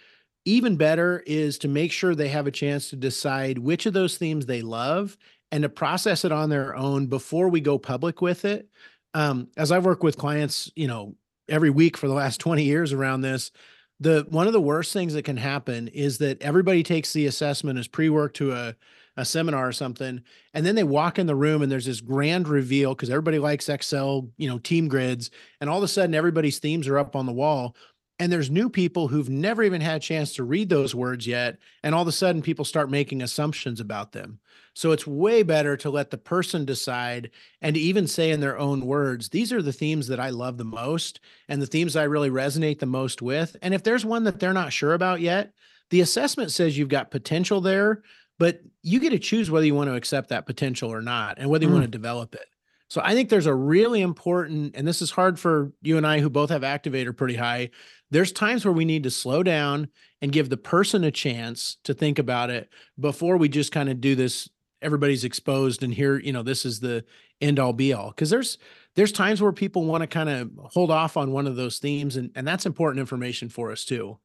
[0.45, 4.17] Even better is to make sure they have a chance to decide which of those
[4.17, 5.17] themes they love
[5.51, 8.69] and to process it on their own before we go public with it.
[9.13, 11.15] Um, as I've worked with clients, you know,
[11.49, 13.51] every week for the last 20 years around this,
[13.99, 17.77] the one of the worst things that can happen is that everybody takes the assessment
[17.79, 18.75] as pre-work to a
[19.19, 20.21] a seminar or something
[20.53, 23.69] and then they walk in the room and there's this grand reveal because everybody likes
[23.69, 25.29] excel you know team grids
[25.61, 27.75] and all of a sudden everybody's themes are up on the wall
[28.19, 31.57] and there's new people who've never even had a chance to read those words yet
[31.83, 34.39] and all of a sudden people start making assumptions about them.
[34.73, 38.57] So it's way better to let the person decide and to even say in their
[38.57, 42.03] own words these are the themes that i love the most and the themes i
[42.03, 45.53] really resonate the most with and if there's one that they're not sure about yet
[45.89, 48.03] the assessment says you've got potential there
[48.39, 51.49] but you get to choose whether you want to accept that potential or not and
[51.49, 51.91] whether you want to mm.
[51.91, 52.45] develop it.
[52.89, 56.19] So I think there's a really important, and this is hard for you and I
[56.19, 57.69] who both have activator pretty high.
[58.09, 59.89] There's times where we need to slow down
[60.21, 64.01] and give the person a chance to think about it before we just kind of
[64.01, 64.49] do this
[64.81, 67.03] everybody's exposed and here you know this is the
[67.41, 68.57] end all be all because there's
[68.95, 72.15] there's times where people want to kind of hold off on one of those themes
[72.15, 74.17] and and that's important information for us too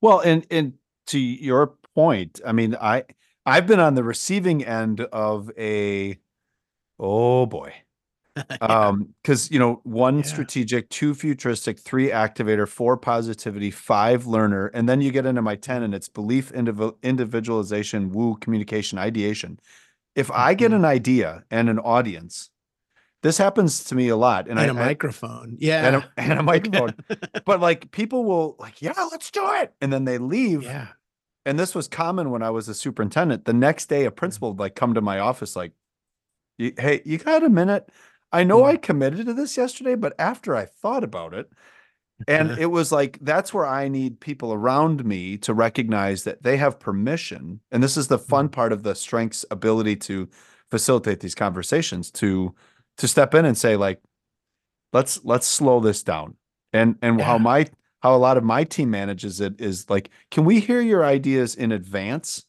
[0.00, 0.72] well and and
[1.06, 3.04] to your point i mean i
[3.46, 6.18] i've been on the receiving end of a
[6.98, 7.72] oh boy.
[8.60, 10.22] Um because you know one Yeah.
[10.24, 15.54] strategic two futuristic three activator four positivity five learner and then you get into my
[15.54, 19.60] 10 and it's belief indiv- individualization woo communication ideation.
[20.16, 20.76] If i get Mhm.
[20.76, 22.50] an idea and an audience
[23.22, 25.56] this happens to me a lot and, and I, a microphone.
[25.60, 25.86] Yeah.
[25.86, 26.94] And a, and a microphone.
[27.46, 29.72] But like people will like yeah let's do it.
[29.80, 30.64] And then they leave.
[30.64, 30.88] Yeah
[31.44, 33.44] and this was common when I was a superintendent.
[33.44, 34.16] The next day, a mm-hmm.
[34.16, 35.72] principal would like come to my office, like,
[36.58, 37.90] "Hey, you got a minute?
[38.32, 38.72] I know Yeah.
[38.72, 41.50] I committed to this yesterday, but after I thought about it,
[42.26, 46.56] and it was like that's where I need people around me to recognize that they
[46.56, 47.60] have permission.
[47.70, 48.54] And this is the fun mm-hmm.
[48.54, 50.28] part of the strengths ability to
[50.70, 52.54] facilitate these conversations to
[52.98, 54.00] to step in and say like,
[54.92, 56.36] let's let's slow this down.
[56.72, 57.68] And and how my
[58.04, 61.54] how a lot of my team manages it is like, can we hear your ideas
[61.54, 62.44] in advance?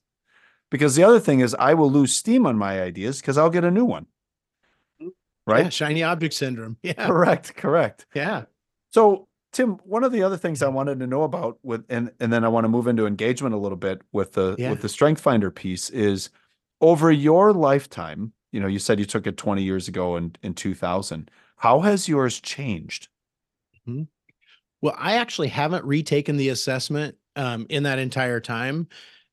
[0.69, 3.63] Because the other thing is I will lose steam on my ideas because I'll get
[3.63, 4.03] a new one.
[5.01, 5.05] Mm-hmm.
[5.05, 5.11] Yeah,
[5.47, 5.71] Right?
[5.71, 8.05] shiny object syndrome yeah Correct, correct.
[8.13, 8.43] yeah
[8.91, 12.33] So, Tim, one of the other things I wanted to know about with and and
[12.33, 14.71] then I want to move into engagement a little bit with the Yeah.
[14.71, 16.31] with the Strength Finder piece is
[16.81, 20.53] over your lifetime, you know, you said you took it 20 years ago in in
[20.53, 21.31] 2000.
[21.55, 23.07] How has yours changed?
[23.87, 24.03] Mm-hmm.
[24.81, 28.87] Well, I actually haven't retaken the assessment um, in that entire time.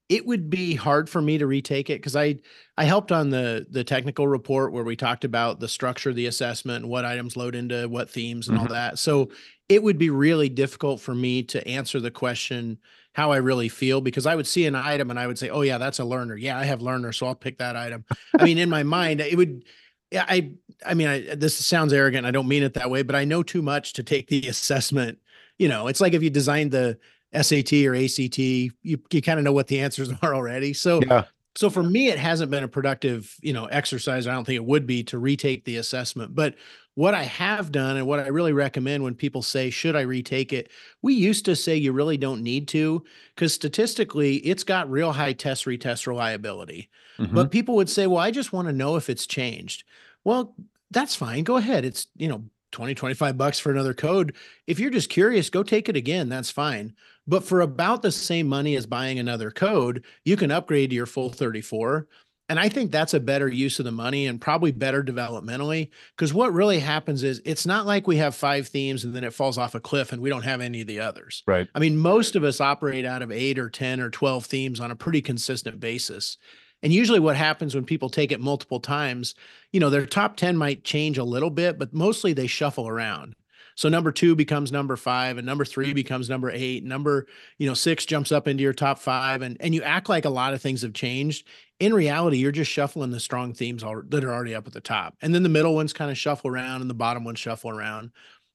[0.08, 2.36] It would be hard for me to retake it because I
[2.76, 6.26] I helped on the the technical report where we talked about the structure of the
[6.26, 8.98] assessment and what items load into what themes and all that.
[8.98, 9.30] So
[9.68, 12.78] it would be really difficult for me to answer the question
[13.14, 15.62] how I really feel because I would see an item and I would say, "Oh
[15.62, 16.36] yeah, that's a learner.
[16.36, 18.04] Yeah, I have learner, so I'll pick that item."
[18.38, 19.64] I mean, in my mind, it would.
[20.10, 20.52] Yeah, I.
[20.84, 22.26] I mean, I, this sounds arrogant.
[22.26, 25.18] I don't mean it that way, but I know too much to take the assessment
[25.62, 26.98] you know, it's like if you designed the
[27.40, 30.72] SAT or ACT, you you kind of know what the answers are already.
[30.72, 31.24] So Yeah.
[31.54, 34.26] so for me, it hasn't been a productive, you know, exercise.
[34.26, 36.34] I don't think it would be to retake the assessment.
[36.34, 36.56] But
[36.94, 40.52] what I have done and what I really recommend when people say, should I retake
[40.52, 40.70] it?
[41.00, 43.02] We used to say you really don't need to,
[43.34, 46.90] because statistically, it's got real high test retest reliability.
[47.18, 47.32] Mhm.
[47.34, 49.84] But people would say, well, I just want to know if it's changed.
[50.24, 50.54] Well,
[50.90, 51.44] that's fine.
[51.44, 51.84] Go ahead.
[51.86, 54.34] It's, you know, 20, 25 bucks for another code.
[54.66, 56.28] If you're just curious, go take it again.
[56.28, 56.94] That's fine.
[57.26, 61.06] But for about the same money as buying another code, you can upgrade to your
[61.06, 62.08] full 34.
[62.48, 65.90] And I think that's a better use of the money and probably better developmentally.
[66.16, 69.32] Because what really happens is it's not like we have five themes and then it
[69.32, 71.44] falls off a cliff and we don't have any of the others.
[71.46, 71.68] Right.
[71.74, 74.90] I mean, most of us operate out of eight or 10 or 12 themes on
[74.90, 76.36] a pretty consistent basis.
[76.82, 79.34] And usually what happens when people take it multiple times,
[79.72, 83.34] you know, their top 10 might change a little bit, but mostly they shuffle around.
[83.74, 86.84] So number two becomes number five, and number three becomes number eight.
[86.84, 87.26] Number,
[87.58, 90.30] you know, six jumps up into your top five, and and you act like a
[90.30, 91.46] lot of things have changed.
[91.80, 95.16] In reality, you're just shuffling the strong themes that are already up at the top,
[95.22, 98.10] and then the middle ones kind of shuffle around, and the bottom ones shuffle around.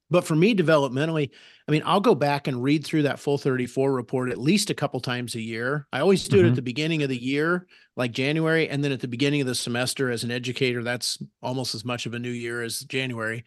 [0.10, 1.32] But for me, developmentally,
[1.68, 4.74] I mean, I'll go back and read through that full 34 report at least a
[4.74, 5.86] couple times a year.
[5.92, 6.48] I always do it Mhm.
[6.48, 7.68] at the beginning of the year,
[7.98, 11.76] like January, and then at the beginning of the semester as an educator, that's almost
[11.76, 13.44] as much of a new year as January.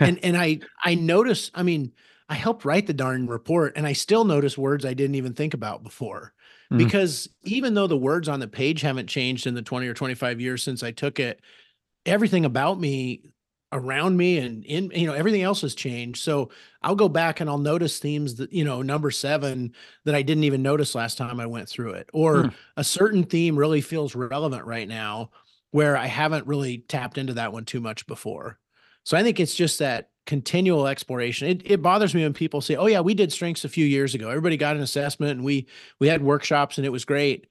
[0.00, 1.92] and and I I notice, I mean,
[2.28, 5.54] I helped write the darn report and I still notice words I didn't even think
[5.54, 6.32] about before.
[6.70, 6.94] Mhm.
[6.94, 10.40] Because even though the words on the page haven't changed in the 20 or 25
[10.40, 11.40] years since I took it,
[12.06, 13.33] everything about me
[13.74, 16.22] around me and in you know everything else has changed.
[16.22, 20.22] So i'll go back and i'll notice themes that you know number seven that i
[20.22, 22.08] didn't even notice last time i went through it.
[22.14, 22.48] Or Hmm.
[22.76, 25.30] a certain theme really feels relevant right now
[25.72, 28.58] where i haven't really tapped into that one too much before.
[29.02, 31.48] So i think it's just that continual exploration.
[31.48, 34.14] It, it bothers me when people say oh yeah we did strengths a few years
[34.14, 34.28] ago.
[34.30, 35.66] Everybody got an assessment and we
[35.98, 37.48] we had workshops and it was great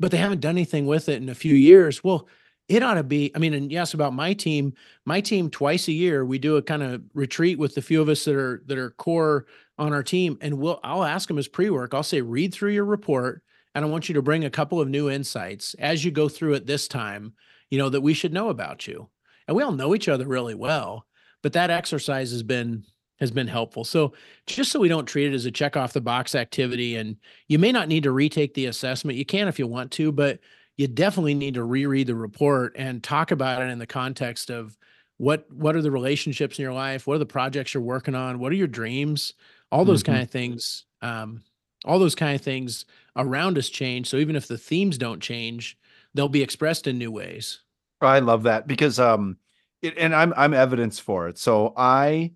[0.00, 2.02] but they haven't done anything with it in a few years.
[2.04, 2.28] Well
[2.68, 4.72] it ought to be i mean and yes about my team
[5.04, 8.08] my team twice a year we do a kind of retreat with the few of
[8.08, 9.46] us that are that are core
[9.78, 11.94] on our team and we'll i'll ask them as pre-work.
[11.94, 13.42] I'll say read through your report
[13.74, 16.54] and i want you to bring a couple of new insights as you go through
[16.54, 17.34] it this time
[17.70, 19.08] you know that we should know about you.
[19.46, 21.06] And we all know each other really well
[21.42, 22.84] but that exercise has been
[23.20, 23.84] has been helpful.
[23.84, 24.12] So
[24.46, 27.60] just so we don't treat it as a check off the box activity and you
[27.60, 29.18] may not need to retake the assessment.
[29.18, 30.40] You can if you want to but
[30.76, 34.76] you definitely need to reread the report and talk about it in the context of
[35.18, 38.38] what what are the relationships in your life what are the projects you're working on
[38.38, 39.34] what are your dreams
[39.70, 40.06] all those Mhm.
[40.06, 41.42] kind of things um,
[41.84, 42.84] all those kind of things
[43.16, 45.78] around us change so even if the themes don't change
[46.14, 47.60] they'll be expressed in new ways.
[48.00, 49.38] I love that because um
[49.82, 51.38] it, and I'm I'm evidence for it.
[51.38, 52.32] So I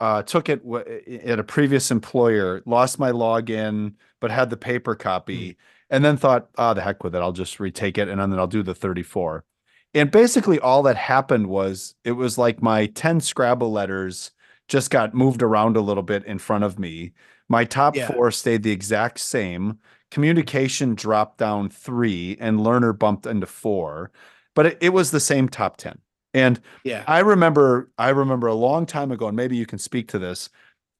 [0.00, 4.94] uh took it w- at a previous employer, lost my login, but had the paper
[4.94, 5.56] copy, Mm.
[5.90, 8.46] And then thought, oh the heck with it, I'll just retake it and then I'll
[8.46, 9.44] do the 34.
[9.92, 14.32] And basically all that happened was it was like my 10 Scrabble letters
[14.68, 17.12] just got moved around a little bit in front of me.
[17.48, 18.06] My top Yeah.
[18.08, 19.78] four stayed the exact same.
[20.10, 24.10] Communication dropped down three and learner bumped into four
[24.54, 25.98] but it, it was the same top 10
[26.32, 27.02] and Yeah.
[27.08, 30.48] i remember i remember a long time ago and maybe you can speak to this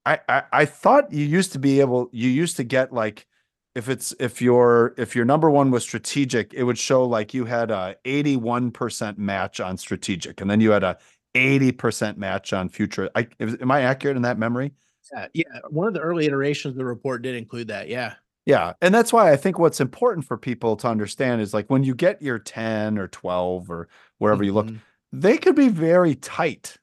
[0.05, 3.26] I, I i thought you used to be able you used to get like
[3.75, 7.45] if it's if your if your number one was strategic it would show like you
[7.45, 10.97] had a 81% match on strategic and then you had a
[11.35, 14.72] 80% match on future i am i accurate in that memory
[15.12, 15.45] Yeah, yeah.
[15.70, 17.89] One of the early iterations of the report did include that.
[17.89, 18.14] Yeah.
[18.47, 18.72] Yeah.
[18.81, 21.95] And that's why I think what's important for people to understand is like when you
[21.95, 24.81] get your 10 or 12 or wherever you look, Mhm.
[25.12, 26.77] they could be very tight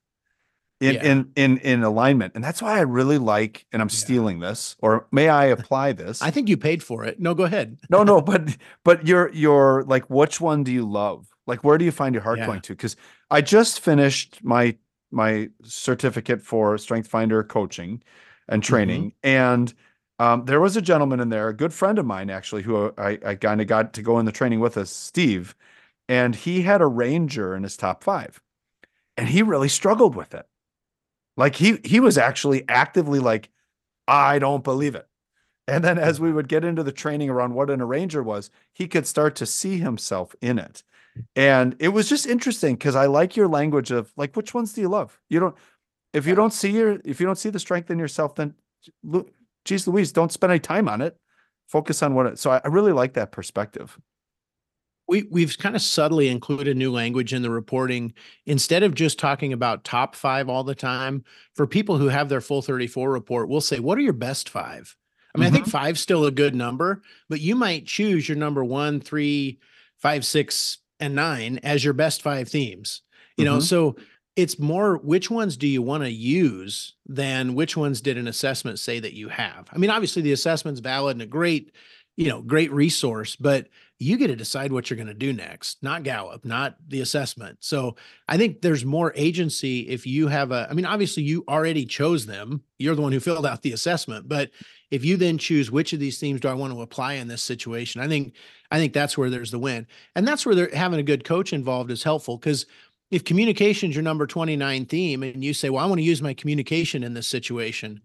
[0.82, 1.04] in Yeah.
[1.04, 2.34] in in in alignment.
[2.36, 3.96] And that's why I really like and I'm Yeah.
[4.04, 6.22] stealing this or may I apply this?
[6.22, 7.20] I think you paid for it.
[7.20, 7.78] No, go ahead.
[7.90, 11.28] no, no, but but you're you're like which one do you love?
[11.48, 12.48] Like where do you find your heart Yeah.
[12.48, 12.76] going to?
[12.76, 12.96] Cuz
[13.30, 14.78] I just finished my
[15.12, 18.02] my certificate for Strength Finder coaching
[18.50, 18.68] and Mm-hmm.
[18.74, 19.74] training and
[20.20, 23.18] um, there was a gentleman in there, a good friend of mine actually, who I,
[23.26, 25.56] I kind of got to go in the training with us, Steve,
[26.08, 28.40] and he had Arranger in his top five,
[29.18, 30.46] and he really struggled with it.
[31.38, 33.50] Like he he was actually actively like,
[34.08, 35.08] I don't believe it.
[35.68, 38.88] And then as we would get into the training around what an arranger was, he
[38.88, 40.84] could start to see himself in it.
[41.36, 44.82] And it was just interesting because I like your language of like, which ones do
[44.82, 45.20] you love?
[45.30, 45.56] You don't,
[46.14, 48.56] if you don't see your, if you don't see the strength in yourself, then
[49.04, 49.32] look,
[49.66, 51.18] geez Louise, don't spend any time on it.
[51.68, 53.98] Focus on what it, so I, I really like that perspective.
[55.12, 58.14] We we've kind of subtly included new language in the reporting
[58.46, 61.26] instead of just talking about top five all the time.
[61.54, 64.96] For people who have their full 34 report, we'll say, what are your best five?
[65.36, 68.64] I mean, I think five's still a good number, but you might choose your number
[68.64, 69.60] one, three,
[69.98, 73.02] five, six, and nine as your best five themes.
[73.36, 73.64] You know, Mhm.
[73.64, 73.96] so
[74.38, 78.80] it's more which ones do you want to use than which ones did an assessment
[78.80, 79.68] say that you have.
[79.74, 81.74] I mean, obviously the assessment's valid and a great,
[82.16, 83.68] you know, great resource, but
[84.02, 87.56] you get to decide what you're going to do next, not Gallup, not the assessment.
[87.62, 87.96] So
[88.28, 92.26] I think there's more agency if you have a, I mean, obviously you already chose
[92.26, 92.64] them.
[92.80, 94.50] You're the one who filled out the assessment, but
[94.90, 97.44] if you then choose which of these themes do I want to apply in this
[97.44, 98.34] situation, I think,
[98.72, 99.86] I think that's where there's the win.
[100.16, 102.66] And that's where they're having a good coach involved is helpful because
[103.12, 106.24] if communication is your number 29 theme and you say, well, I want to use
[106.24, 108.02] my communication in this situation,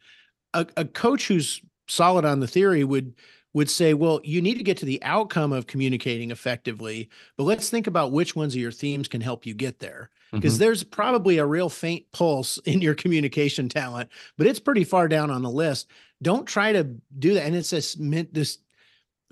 [0.53, 3.15] a, a coach who's solid on the theory would
[3.57, 7.71] would say, well, you need to get to the outcome of communicating effectively, but let's
[7.71, 10.11] think about which ones of your themes can help you get there.
[10.31, 10.59] Because Mhm.
[10.59, 15.31] there's probably a real faint pulse in your communication talent, but it's pretty far down
[15.31, 15.89] on the list.
[16.21, 16.85] Don't try to
[17.19, 17.47] do that.
[17.47, 18.59] And it's this meant this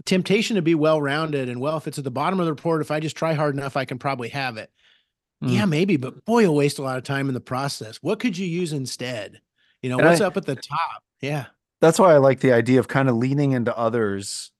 [0.06, 2.90] temptation to be well-rounded and well, if it's at the bottom of the report, if
[2.90, 4.70] I just try hard enough, I can probably have it.
[5.42, 5.52] Mm.
[5.52, 7.98] Yeah, maybe, but boy, you'll waste a lot of time in the process.
[7.98, 9.42] What could you use instead?
[9.82, 11.02] You know, And what's I- up at the top?
[11.20, 11.46] Yeah.
[11.80, 14.50] That's why I like the idea of kind of leaning into others.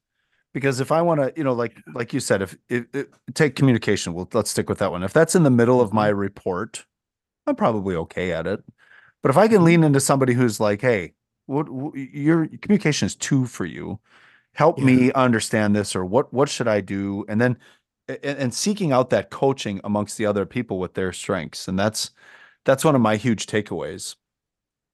[0.52, 3.56] Because if I want to, you know, like like you said, if it, it, take
[3.56, 5.02] communication, well, let's stick with that one.
[5.02, 6.18] If that's in the middle of my mm-hmm.
[6.18, 6.84] report,
[7.46, 8.62] I'm probably okay at it.
[9.22, 9.64] But if I can mm-hmm.
[9.64, 11.14] lean into somebody who's like, "Hey,
[11.46, 13.98] what, what your communication is two for you.
[14.52, 14.84] Help Yeah.
[14.84, 17.56] me understand this, or what what should I do?" And then
[18.08, 22.10] and, and seeking out that coaching amongst the other people with their strengths, and that's
[22.64, 24.16] that's one of my huge takeaways.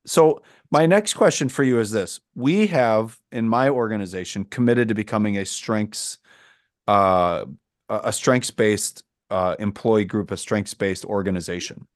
[0.06, 2.20] So my next question for you is this.
[2.34, 6.18] We have in my organization committed to becoming a strengths
[6.88, 7.44] uh
[7.88, 11.86] a a strengths-based uh employee group, a strengths-based organization.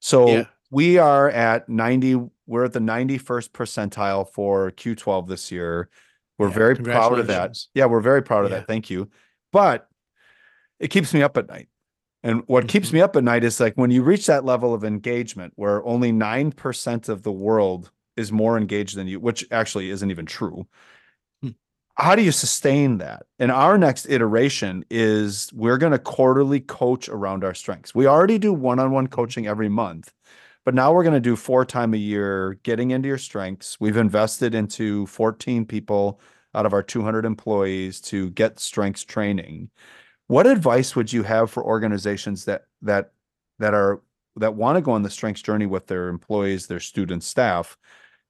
[0.00, 0.44] So Yeah.
[0.70, 5.88] we are at 90 we're at the 91st percentile for Q12 this year.
[6.38, 7.56] We're Yeah, very proud of that.
[7.74, 8.58] Yeah, we're very proud of Yeah.
[8.58, 8.66] that.
[8.66, 9.08] Thank you.
[9.52, 9.88] But
[10.80, 11.68] it keeps me up at night.
[12.22, 12.94] And what keeps Mhm.
[12.94, 16.12] me up at night is like when you reach that level of engagement where only
[16.12, 17.90] 9% of the world
[18.20, 20.66] is more engaged than you, which actually isn't even true.
[21.42, 21.50] Hmm.
[21.96, 23.24] How do you sustain that?
[23.38, 27.94] And our next iteration is we're going to quarterly coach around our strengths.
[27.94, 30.12] We already do one-on-one coaching every month,
[30.64, 33.80] but now we're going to do four time a year getting into your strengths.
[33.80, 36.20] We've invested into 14 people
[36.54, 39.70] out of our 200 employees to get strengths training.
[40.26, 43.12] What advice would you have for organizations that that
[43.58, 44.02] that are
[44.36, 47.76] that want to go on the strengths journey with their employees, their students, staff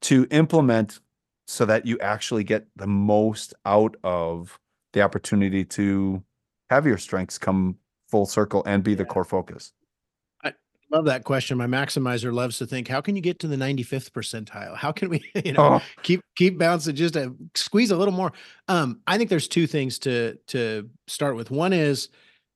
[0.02, 1.00] to implement
[1.46, 4.58] so that you actually get the most out of
[4.92, 6.22] the opportunity to
[6.70, 7.76] have your strengths come
[8.08, 9.72] full circle and be the core focus?
[10.42, 10.52] I
[10.92, 11.58] love that question.
[11.58, 14.76] My maximizer loves to think, how can you get to the 95th percentile?
[14.76, 18.32] How can we, you know, Oh, keep keep bouncing just to squeeze a little more?
[18.68, 21.50] Um, I think there's two things to to start with.
[21.50, 22.08] One is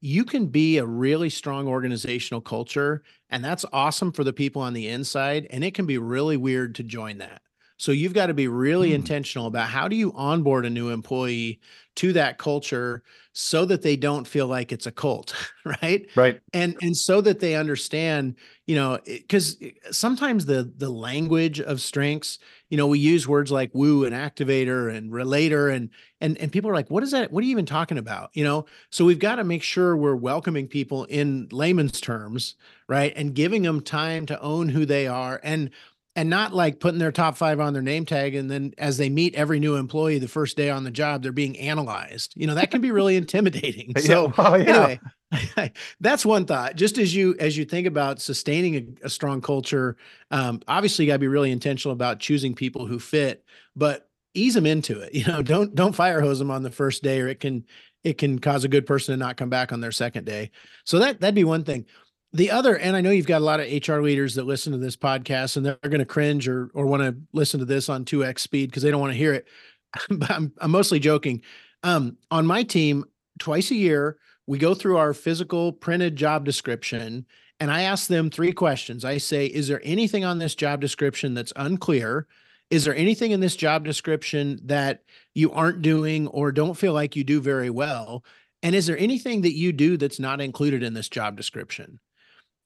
[0.04, 4.74] you can be a really strong organizational culture, and that's awesome for the people on
[4.74, 7.40] the inside, and it can be really weird to join that.
[7.76, 8.94] So you've got to be really Hmm.
[8.94, 11.60] intentional about how do you onboard a new employee
[11.96, 13.02] to that culture
[13.32, 15.34] so that they don't feel like it's a cult,
[15.82, 16.08] right?
[16.14, 16.40] right.
[16.52, 19.58] and and so that they understand you know because
[19.90, 22.38] sometimes the the language of strengths
[22.70, 26.70] you know we use words like woo and activator and relator and and and people
[26.70, 29.18] are like what is that what are you even talking about you know so we've
[29.18, 32.54] got to make sure we're welcoming people in layman's terms
[32.88, 35.70] right and giving them time to own who they are and
[36.16, 39.08] and not like putting their top five on their name tag and then as they
[39.08, 42.32] meet every new employee the first day on the job they're being analyzed.
[42.36, 43.96] You know that can be really intimidating.
[43.98, 44.32] So yeah.
[44.38, 44.96] Oh, yeah.
[45.32, 46.76] anyway that's one thought.
[46.76, 49.96] Just as you as you think about sustaining a, a strong culture
[50.30, 53.44] um, obviously you got to be really intentional about choosing people who fit
[53.74, 55.14] but ease them into it.
[55.14, 57.64] You know don't don't fire hose them on the first day or it can
[58.04, 60.50] it can cause a good person to not come back on their second day.
[60.84, 61.86] So that that'd be one thing
[62.34, 64.78] the other and i know you've got a lot of hr leaders that listen to
[64.78, 68.04] this podcast and they're going to cringe or or want to listen to this on
[68.04, 69.46] 2x speed because they don't want to hear it
[70.10, 71.40] but I'm, I'm mostly joking
[71.82, 73.04] um, on my team
[73.38, 77.24] twice a year we go through our physical printed job description
[77.60, 79.04] and I ask them three questions.
[79.04, 82.26] I say, is there anything on this job description that's unclear?
[82.70, 85.02] Is there anything in this job description that
[85.34, 88.24] you aren't doing or don't feel like you do very well?
[88.62, 92.00] And is there anything that you do that's not included in this job description?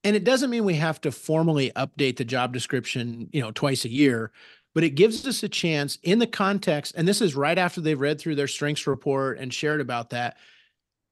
[0.05, 3.85] And it doesn't mean we have to formally update the job description, you know, twice
[3.85, 4.31] a year,
[4.75, 6.95] but it gives us a chance in the context.
[6.97, 10.37] And this is right after they've read through their strengths report and shared about that.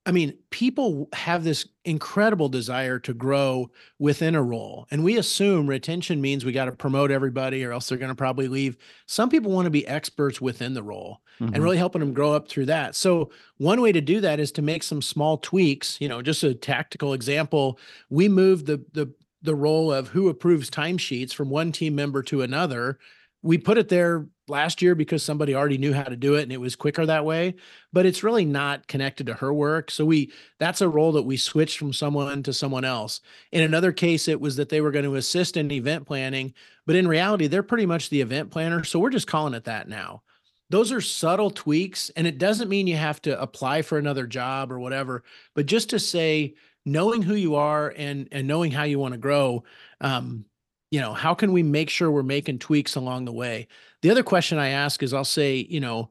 [0.07, 4.87] I mean, people have this incredible desire to grow within a role.
[4.93, 8.15] And we assume retention means we got to promote everybody or else they're going to
[8.15, 8.77] probably leave.
[9.07, 11.55] Some people want to be experts within the role Mhm.
[11.55, 12.95] and really helping them grow up through that.
[12.95, 16.43] So, one way to do that is to make some small tweaks, you know, just
[16.45, 17.79] a tactical example.
[18.09, 22.43] We moved the the the role of who approves timesheets from one team member to
[22.43, 22.99] another.
[23.43, 26.53] We put it there last year because somebody already knew how to do it and
[26.53, 27.55] it was quicker that way
[27.93, 29.91] but it's really not connected to her work.
[29.91, 33.21] So we that's a role that we switched from someone to someone else.
[33.53, 36.55] In another case it was that they were going to assist in event planning
[36.87, 39.89] but in reality they're pretty much the event planner so we're just calling it that
[39.89, 40.23] now.
[40.69, 44.71] Those are subtle tweaks and it doesn't mean you have to apply for another job
[44.71, 45.25] or whatever
[45.55, 49.19] but just to say knowing who you are and and knowing how you want to
[49.19, 49.65] grow
[50.01, 50.45] um
[50.91, 53.69] you know how can we make sure we're making tweaks along the way?
[54.03, 56.11] The other question i ask is i'll say you know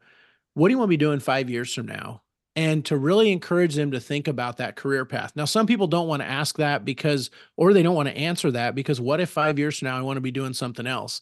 [0.56, 2.24] what do you want to be doing five years from now?
[2.58, 5.34] And to really encourage them to think about that career path.
[5.36, 8.50] Now some people don't want to ask that because or they don't want to answer
[8.52, 11.22] that because what if five years from now i want to be doing something else?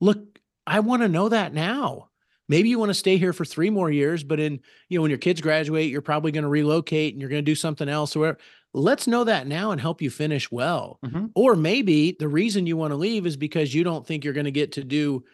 [0.00, 2.10] Look i want to know that now.
[2.48, 5.12] Maybe you want to stay here for three more years but in you know when
[5.12, 8.16] your kids graduate you're probably going to relocate and you're going to do something else
[8.16, 8.38] or whatever.
[8.74, 11.30] Let's know that now and help you finish well Mhm.
[11.34, 14.44] or maybe the reason you want to leave is because you don't think you're going
[14.44, 15.24] to get to do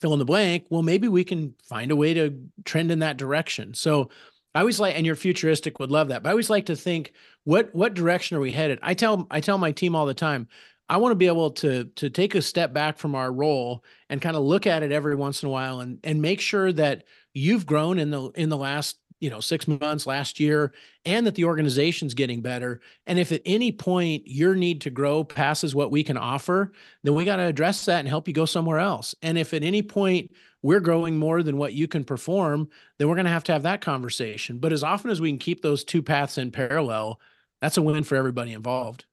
[0.00, 0.66] fill in the blank.
[0.70, 2.34] Well, maybe we can find a way to
[2.64, 3.74] trend in that direction.
[3.74, 4.10] So
[4.54, 6.22] I always like, and your futuristic would love that.
[6.22, 7.12] But I always like to think,
[7.44, 8.78] what what direction are we headed?
[8.82, 10.48] I tell I tell my team all the time,
[10.88, 14.20] I want to be able to to take a step back from our role and
[14.20, 17.04] kind of look at it every once in a while and and make sure that
[17.32, 20.72] you've grown in the in the last you know six months last year
[21.04, 25.24] and that the organization's getting better and if at any point your need to grow
[25.24, 28.44] passes what we can offer then we got to address that and help you go
[28.44, 30.30] somewhere else and if at any point
[30.62, 33.62] we're growing more than what you can perform then we're going to have to have
[33.62, 37.20] that conversation but as often as we can keep those two paths in parallel
[37.60, 39.04] that's a win for everybody involved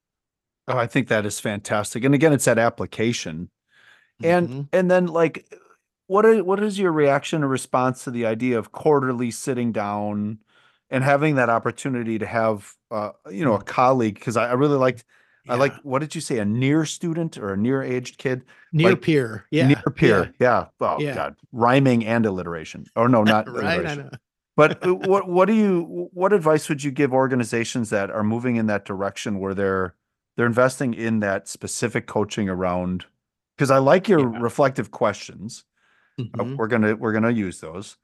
[0.67, 2.03] Oh, I think that is fantastic.
[2.03, 3.49] And again, it's that application.
[4.23, 4.69] And Mhm.
[4.73, 5.53] and then like
[6.11, 10.39] what are what is your reaction or response to the idea of quarterly sitting down
[10.89, 14.15] and having that opportunity to have uh you know a colleague?
[14.15, 15.05] Because I, I really liked
[15.47, 18.43] I like what did you say a near student or a near aged kid?
[18.73, 21.15] Near like, peer yeah near peer yeah, oh Yeah.
[21.15, 21.35] god.
[21.51, 22.85] Rhyming and alliteration.
[22.95, 24.11] Or no not right alliteration.
[24.57, 28.57] but uh, what what do you what advice would you give organizations that are moving
[28.57, 29.95] in that direction where they're
[30.35, 33.05] they're investing in that specific coaching around?
[33.55, 34.39] Because I like your Yeah.
[34.41, 35.63] reflective questions.
[36.19, 36.57] Uh, Mhm.
[36.57, 37.97] We're gonna we're gonna use those.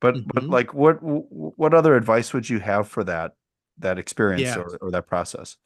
[0.00, 0.50] But but Mhm.
[0.50, 3.34] like what what other advice would you have for that
[3.78, 4.58] that experience Yeah.
[4.58, 5.56] or, or that process?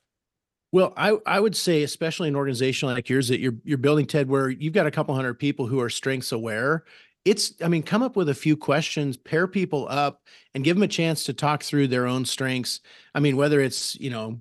[0.72, 4.28] Well, I I would say, especially an organization like yours that you're you're building, Ted,
[4.28, 6.84] where you've got a couple hundred people who are strengths aware,
[7.24, 10.22] it's i mean come up with a few questions pair people up
[10.54, 12.80] and give them a chance to talk through their own strengths
[13.14, 14.40] i mean whether it's you know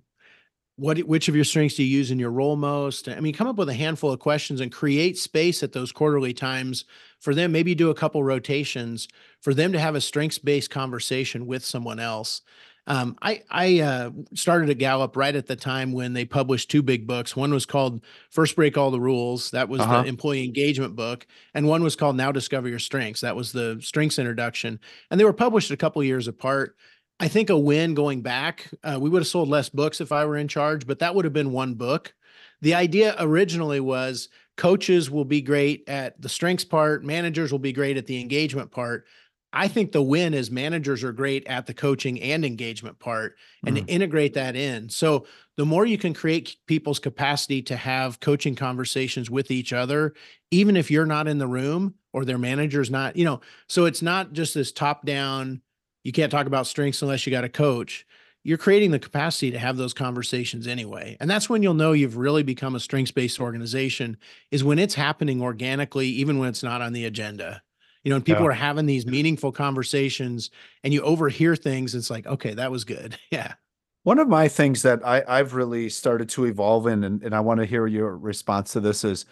[0.75, 3.47] what which of your strengths do you use in your role most i mean come
[3.47, 6.85] up with a handful of questions and create space at those quarterly times
[7.19, 9.07] for them maybe do a couple rotations
[9.41, 12.41] for them to have a strengths based conversation with someone else
[12.87, 16.81] um, I I uh, started at Gallup right at the time when they published two
[16.81, 17.35] big books.
[17.35, 19.51] One was called First Break All the Rules.
[19.51, 20.03] That was uh-huh.
[20.03, 23.21] the employee engagement book, and one was called Now Discover Your Strengths.
[23.21, 24.79] That was the strengths introduction,
[25.11, 26.77] and they were published a couple years apart.
[27.19, 28.71] I think a win going back.
[28.83, 31.25] Uh, we would have sold less books if I were in charge, but that would
[31.25, 32.13] have been one book.
[32.61, 37.71] The idea originally was coaches will be great at the strengths part, managers will be
[37.71, 39.05] great at the engagement part.
[39.53, 43.77] I think the win is managers are great at the coaching and engagement part and
[43.77, 43.85] mm.
[43.85, 44.89] to integrate that in.
[44.89, 50.13] So the more you can create people's capacity to have coaching conversations with each other,
[50.51, 54.01] even if you're not in the room or their manager's not, you know, so it's
[54.01, 55.61] not just this top down,
[56.03, 58.05] you can't talk about strengths unless you got a coach.
[58.47, 61.17] You're creating the capacity to have those conversations anyway.
[61.19, 64.17] And that's when you'll know you've really become a strengths based organization
[64.51, 67.61] is when it's happening organically, even when it's not on the agenda
[68.07, 68.51] you know, and people yeah.
[68.51, 70.49] are having these meaningful conversations
[70.81, 71.93] and you overhear things.
[71.93, 73.17] It's like, okay, that was good.
[73.31, 73.55] Yeah.
[74.03, 77.41] One of my things that I, I've really started to evolve in, and, and I
[77.41, 79.25] want to hear your response to this is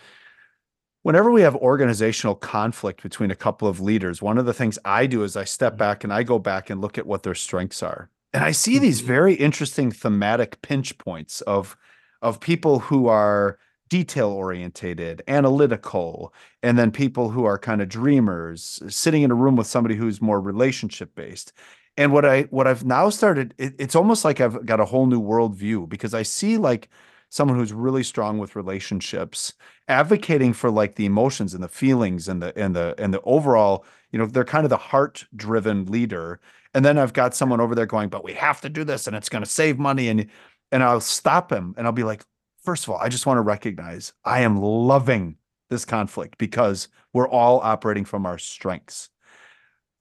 [1.03, 5.05] whenever we have organizational conflict between a couple of leaders, one of the things I
[5.05, 5.77] do is I step mm-hmm.
[5.77, 8.09] back and I go back and look at what their strengths are.
[8.35, 9.07] And I see these mm-hmm.
[9.07, 11.77] very interesting thematic pinch points of
[12.21, 13.57] of people who are
[13.87, 19.55] detail orientated, analytical, and then people who are kind of dreamers, sitting in a room
[19.55, 21.53] with somebody who's more relationship based.
[21.95, 25.05] And what I what I've now started, it, it's almost like I've got a whole
[25.05, 26.89] new worldview because I see like
[27.29, 29.53] someone who's really strong with relationships,
[29.87, 33.85] advocating for like the emotions and the feelings and the and the and the overall,
[34.11, 36.41] you know, they're kind of the heart driven leader.
[36.75, 39.15] And then I've got someone over there going, but we have to do this and
[39.15, 40.09] it's going to save money.
[40.09, 40.27] And
[40.71, 42.23] and I'll stop him and I'll be like,
[42.63, 45.37] first of all, I just want to recognize I am loving
[45.69, 49.09] this conflict because we're all operating from our strengths.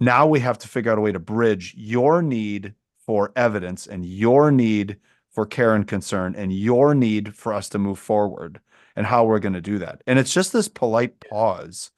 [0.01, 2.75] Now we have to figure out a way to bridge your need
[3.07, 4.97] for evidence and your need
[5.31, 8.61] for care and concern and your need for us to move forward
[8.97, 10.03] and how we're going to do that.
[10.09, 11.93] And it's just this polite pause.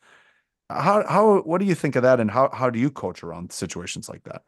[0.69, 3.53] How how what do you think of that and how how do you coach around
[3.53, 4.43] situations like that?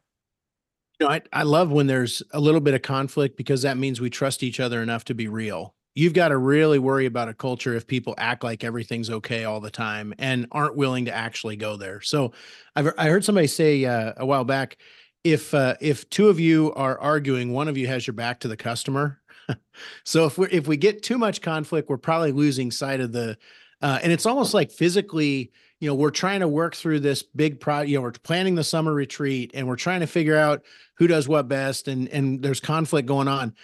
[1.00, 4.00] You know, I, I love when there's a little bit of conflict because that means
[4.00, 7.34] we trust each other enough to be real you've got to really worry about a
[7.34, 11.56] culture if people act like everything's okay all the time and aren't willing to actually
[11.56, 12.00] go there.
[12.00, 12.30] So
[12.76, 14.76] I've I heard somebody say uh, a while back
[15.24, 18.48] if uh, if two of you are arguing, one of you has your back to
[18.48, 19.20] the customer.
[20.04, 23.36] so if we if we get too much conflict, we're probably losing sight of the
[23.82, 25.50] uh, and it's almost like physically
[25.80, 28.64] you know we're trying to work through this big project you know we're planning the
[28.64, 30.62] summer retreat and we're trying to figure out
[30.96, 33.54] who does what best and and there's conflict going on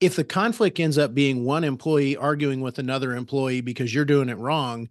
[0.00, 4.30] if the conflict ends up being one employee arguing with another employee because you're doing
[4.30, 4.88] it wrong,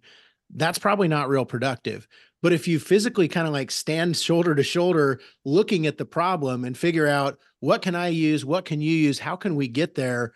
[0.54, 2.06] that's probably not real productive.
[2.42, 6.64] But if you physically kind of like stand shoulder to shoulder looking at the problem
[6.64, 9.94] and figure out what can I use, what can you use, how can we get
[9.94, 10.32] there,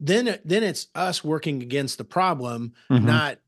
[0.00, 3.04] then then it's us working against the problem, mm-hmm.
[3.04, 3.38] not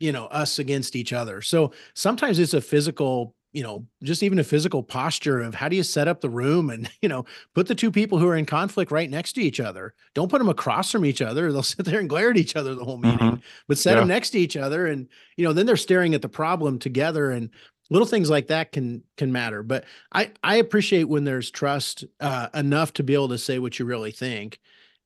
[0.00, 1.40] you know us against each other.
[1.42, 5.74] So sometimes it's a physical you know, just even a physical posture of how do
[5.74, 7.24] you set up the room and, you know,
[7.54, 9.94] put the two people who are in conflict right next to each other.
[10.14, 11.50] Don't put them across from each other.
[11.50, 13.40] They'll sit there and glare at each other the whole meeting, mm-hmm.
[13.66, 14.00] but set yeah.
[14.00, 14.86] them next to each other.
[14.86, 17.50] And, you know, then they're staring at the problem together and
[17.90, 19.64] little things like that can, can matter.
[19.64, 23.78] But I, I appreciate when there's trust uh, enough to be able to say what
[23.78, 24.60] you really think.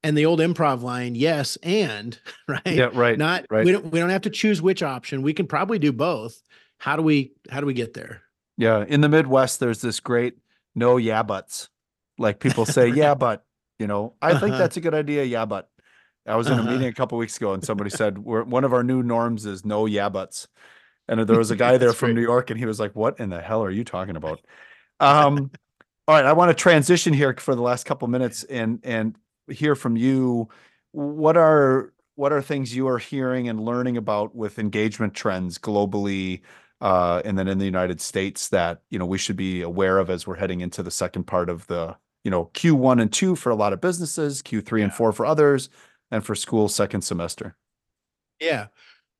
[0.04, 2.60] And the old improv line, yes, and right.
[2.66, 3.18] Yeah, right.
[3.18, 3.64] Not, right.
[3.64, 5.22] we don't, we don't have to choose which option.
[5.22, 6.40] We can probably do both.
[6.78, 8.22] How do we, how do we get there?
[8.56, 10.34] Yeah, in the Midwest, there's this great
[10.74, 11.68] no yeah buts.
[12.18, 13.44] Like people say, yeah, but
[13.78, 14.58] you know, I think uh-huh.
[14.58, 15.24] that's a good idea.
[15.24, 15.68] Yeah, but
[16.26, 16.70] I was in a uh-huh.
[16.70, 19.64] meeting a couple weeks ago, and somebody said We're, one of our new norms is
[19.64, 20.48] no yeah buts.
[21.06, 22.16] And there was a guy there from great.
[22.16, 24.40] New York, and he was like, "What in the hell are you talking about?"
[25.00, 25.50] Um,
[26.08, 29.14] all right, I want to transition here for the last couple minutes and and
[29.48, 30.48] hear from you.
[30.92, 36.42] What are what are things you are hearing and learning about with engagement trends globally?
[36.84, 40.10] uh, and then in the United States that you know we should be aware of
[40.10, 43.50] as we're heading into the second part of the you know Q1 and 2 for
[43.50, 44.84] a lot of businesses, Q3 yeah.
[44.84, 45.70] and 4 for others,
[46.10, 47.56] and for school second semester.
[48.38, 48.66] Yeah.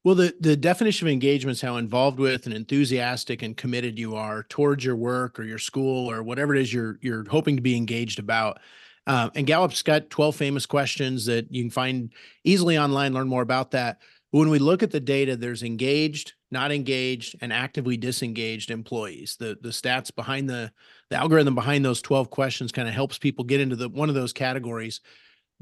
[0.05, 4.14] Well, the, the definition of engagement is how involved with and enthusiastic and committed you
[4.14, 7.62] are towards your work or your school or whatever it is you're you're hoping to
[7.62, 8.61] be engaged about.
[9.07, 13.42] Um, and Gallup's got 12 famous questions that you can find easily online, learn more
[13.42, 13.98] about that
[14.32, 19.36] But when we look at the data, there's engaged, not engaged, and actively disengaged employees.
[19.38, 20.72] The the stats behind the
[21.11, 24.14] the algorithm behind those 12 questions kind of helps people get into the one of
[24.14, 25.00] those categories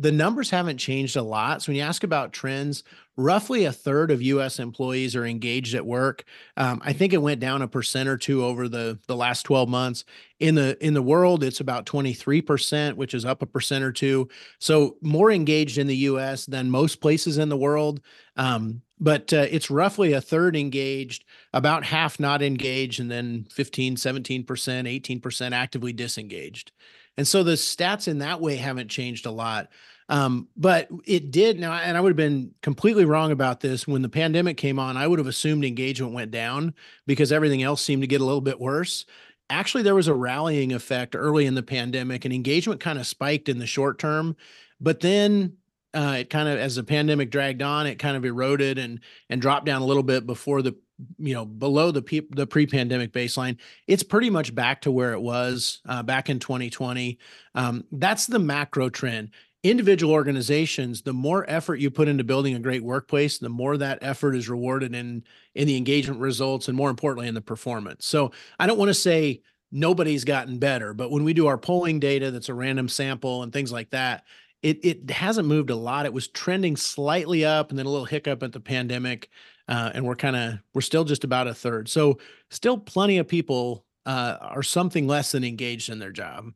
[0.02, 1.62] the numbers haven't changed a lot.
[1.62, 2.82] So when you ask about trends,
[3.16, 4.58] roughly a third of U.S.
[4.58, 6.24] employees are engaged at work.
[6.56, 9.68] Um, I think it went down a percent or two over the the last 12
[9.68, 10.04] months.
[10.40, 13.92] In the in the world, it's about 23 percent, which is up a percent or
[13.92, 14.28] two.
[14.58, 16.46] So more engaged in the U.S.
[16.46, 18.00] than most places in the world.
[18.36, 23.96] Um, but uh, it's roughly a third engaged, about half not engaged, and then 15,
[23.96, 26.72] 17 percent, 18 percent actively disengaged.
[27.16, 29.68] And so the stats in that way haven't changed a lot.
[30.08, 34.02] Um, but it did now, and I would have been completely wrong about this when
[34.02, 34.96] the pandemic came on.
[34.96, 36.74] I would have assumed engagement went down
[37.06, 39.06] because everything else seemed to get a little bit worse.
[39.48, 43.48] Actually, there was a rallying effect early in the pandemic, and engagement kind of spiked
[43.48, 44.36] in the short term.
[44.80, 45.56] But then
[45.94, 49.00] uh, it kind of, as the pandemic dragged on, it kind of eroded and
[49.30, 50.76] and dropped down a little bit before the
[51.18, 55.20] you know below the pe- the pre-pandemic baseline it's pretty much back to where it
[55.20, 57.18] was uh, back in 2020
[57.54, 59.30] um, that's the macro trend.
[59.62, 63.98] Individual organizations the more effort you put into building a great workplace the more that
[64.02, 65.22] effort is rewarded in
[65.54, 68.06] in the engagement results and more importantly in the performance.
[68.06, 72.00] So i don't want to say nobody's gotten better but when we do our polling
[72.00, 74.24] data that's a random sample and things like that
[74.62, 76.06] it it hasn't moved a lot.
[76.06, 79.28] It was trending slightly up and then a little hiccup at the pandemic
[79.68, 81.88] uh, and we're kind of we're still just about a third.
[81.88, 82.18] So
[82.50, 86.52] still plenty of people uh, are something less than engaged in their job.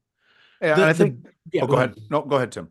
[0.60, 1.22] Yeah, the, I think.
[1.22, 1.90] The, yeah, oh, go, go ahead.
[1.90, 2.10] ahead.
[2.10, 2.68] No, go ahead, Tim.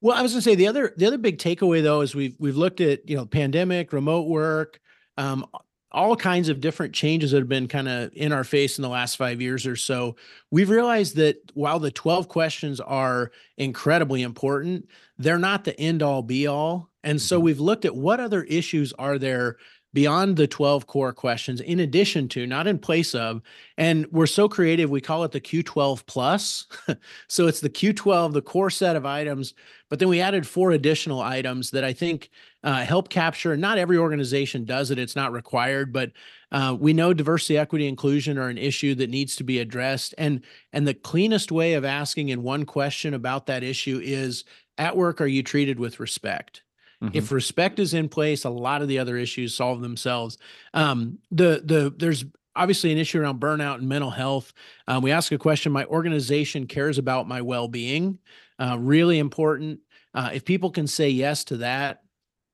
[0.00, 2.36] Well, I was going to say the other the other big takeaway though is we've
[2.38, 4.80] we've looked at you know pandemic, remote work,
[5.16, 5.46] um,
[5.92, 8.88] all kinds of different changes that have been kind of in our face in the
[8.88, 10.16] last five years or so.
[10.50, 16.22] We've realized that while the twelve questions are incredibly important, they're not the end all
[16.22, 16.90] be all.
[17.04, 17.44] And so mm-hmm.
[17.44, 19.56] we've looked at what other issues are there
[19.94, 23.42] beyond the 12 core questions in addition to not in place of
[23.76, 26.66] and we're so creative we call it the q12 plus
[27.28, 29.54] so it's the q12 the core set of items
[29.90, 32.30] but then we added four additional items that i think
[32.64, 36.12] uh, help capture not every organization does it it's not required but
[36.52, 40.42] uh, we know diversity equity inclusion are an issue that needs to be addressed and
[40.72, 44.44] and the cleanest way of asking in one question about that issue is
[44.78, 46.62] at work are you treated with respect
[47.02, 47.16] Mm-hmm.
[47.16, 50.38] If respect is in place, a lot of the other issues solve themselves.
[50.72, 52.24] Um, the the there's
[52.54, 54.52] obviously an issue around burnout and mental health.
[54.86, 58.18] Um, we ask a question: My organization cares about my well-being.
[58.58, 59.80] Uh, really important.
[60.14, 62.02] Uh, if people can say yes to that,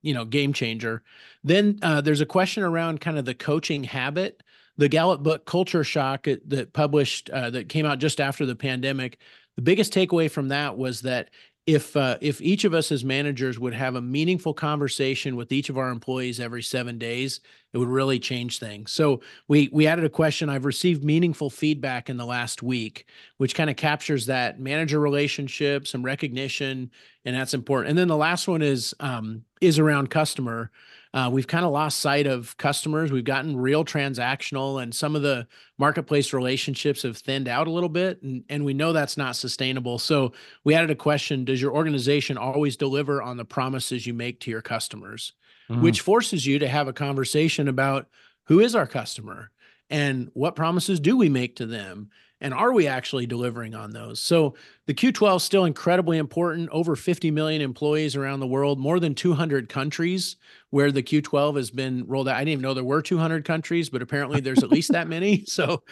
[0.02, 1.02] you know, game changer.
[1.44, 4.42] Then uh, there's a question around kind of the coaching habit.
[4.78, 9.18] The Gallup book Culture Shock that published uh, that came out just after the pandemic.
[9.56, 11.30] The biggest takeaway from that was that
[11.68, 15.68] if uh, if each of us as managers would have a meaningful conversation with each
[15.68, 17.40] of our employees every seven days,
[17.74, 18.90] it would really change things.
[18.90, 20.48] So we we added a question.
[20.48, 23.04] I've received meaningful feedback in the last week,
[23.36, 26.90] which kind of captures that manager relationship, some recognition,
[27.26, 27.90] and that's important.
[27.90, 30.70] And then the last one is um, is around customer
[31.14, 33.10] uh, we've kind of lost sight of customers.
[33.10, 35.46] We've gotten real transactional, and some of the
[35.78, 38.22] marketplace relationships have thinned out a little bit.
[38.22, 39.98] And, and we know that's not sustainable.
[39.98, 40.32] So
[40.64, 44.50] we added a question Does your organization always deliver on the promises you make to
[44.50, 45.32] your customers?
[45.70, 45.82] Mm-hmm.
[45.82, 48.06] Which forces you to have a conversation about
[48.44, 49.50] who is our customer
[49.90, 52.10] and what promises do we make to them
[52.40, 54.20] and are we actually delivering on those?
[54.20, 54.54] So
[54.86, 56.68] the q12 is still incredibly important.
[56.70, 60.36] Over 50 million employees around the world more than 200 countries
[60.70, 62.36] where the q12 has been rolled out.
[62.36, 65.44] I didn't even know there were 200 countries but apparently there's at least that many.
[65.46, 65.82] So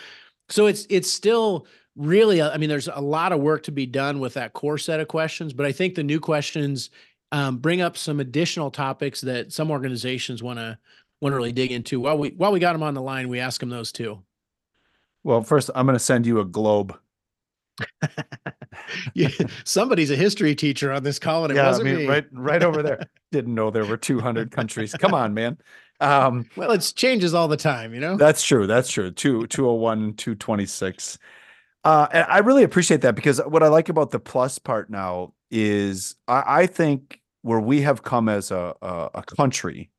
[0.49, 1.67] so it's it's still
[1.97, 5.01] really i mean there's a lot of work to be done with that core set
[5.01, 6.91] of questions but i think the new questions
[7.33, 10.79] um, bring up some additional topics that some organizations want to
[11.21, 12.01] want to really dig into.
[12.01, 14.23] While we while we got them on the line we ask them those too
[15.27, 16.97] well, first, I'm going to send you a globe.
[19.15, 19.29] yeah,
[19.65, 22.07] somebody's a history teacher on this call, and it yeah, wasn't I mean, me.
[22.07, 23.01] Right, right over there.
[23.33, 24.95] Didn't know there were 200 countries.
[24.95, 25.59] Come on, man.
[25.99, 28.17] Um, well, it changes all the time, you know.
[28.17, 28.69] That's true.
[28.69, 29.11] That's true.
[29.11, 31.19] Two, 201, 226.
[31.83, 35.33] Uh, and I really appreciate that because what I like about the plus part now
[35.51, 39.91] is I, I think where we have come as a, a, a country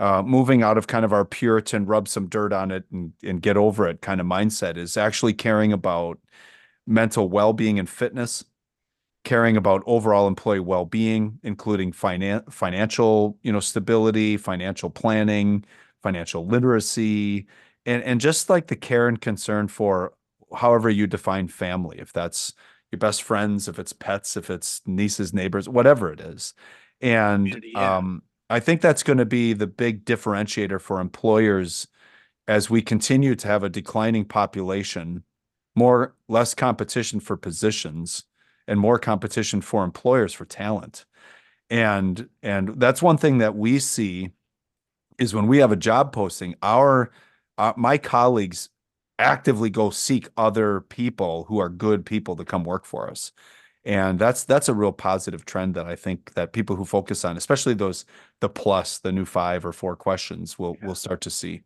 [0.00, 3.42] uh, moving out of kind of our Puritan rub some dirt on it and, and
[3.42, 6.18] get over it kind of mindset is actually caring about
[6.86, 8.42] mental well-being and fitness,
[9.24, 15.64] caring about overall employee well-being, including finan- financial, you know, stability, financial planning,
[16.02, 17.46] financial literacy,
[17.84, 20.14] and and just like the care and concern for
[20.56, 22.54] however you define family, if that's
[22.90, 26.54] your best friends, if it's pets, if it's nieces, neighbors, whatever it is.
[27.02, 27.98] And yeah.
[27.98, 31.86] um I think that's going to be the big differentiator for employers
[32.48, 35.22] as we continue to have a declining population,
[35.76, 38.24] more less competition for positions
[38.66, 41.06] and more competition for employers for talent.
[41.70, 44.30] And and that's one thing that we see
[45.16, 47.12] is when we have a job posting, our
[47.56, 48.68] uh, my colleagues
[49.20, 53.30] actively go seek other people who are good people to come work for us
[53.84, 57.36] and that's that's a real positive trend that i think that people who focus on
[57.36, 58.04] especially those
[58.40, 61.62] the plus the new five or four questions will will start to see.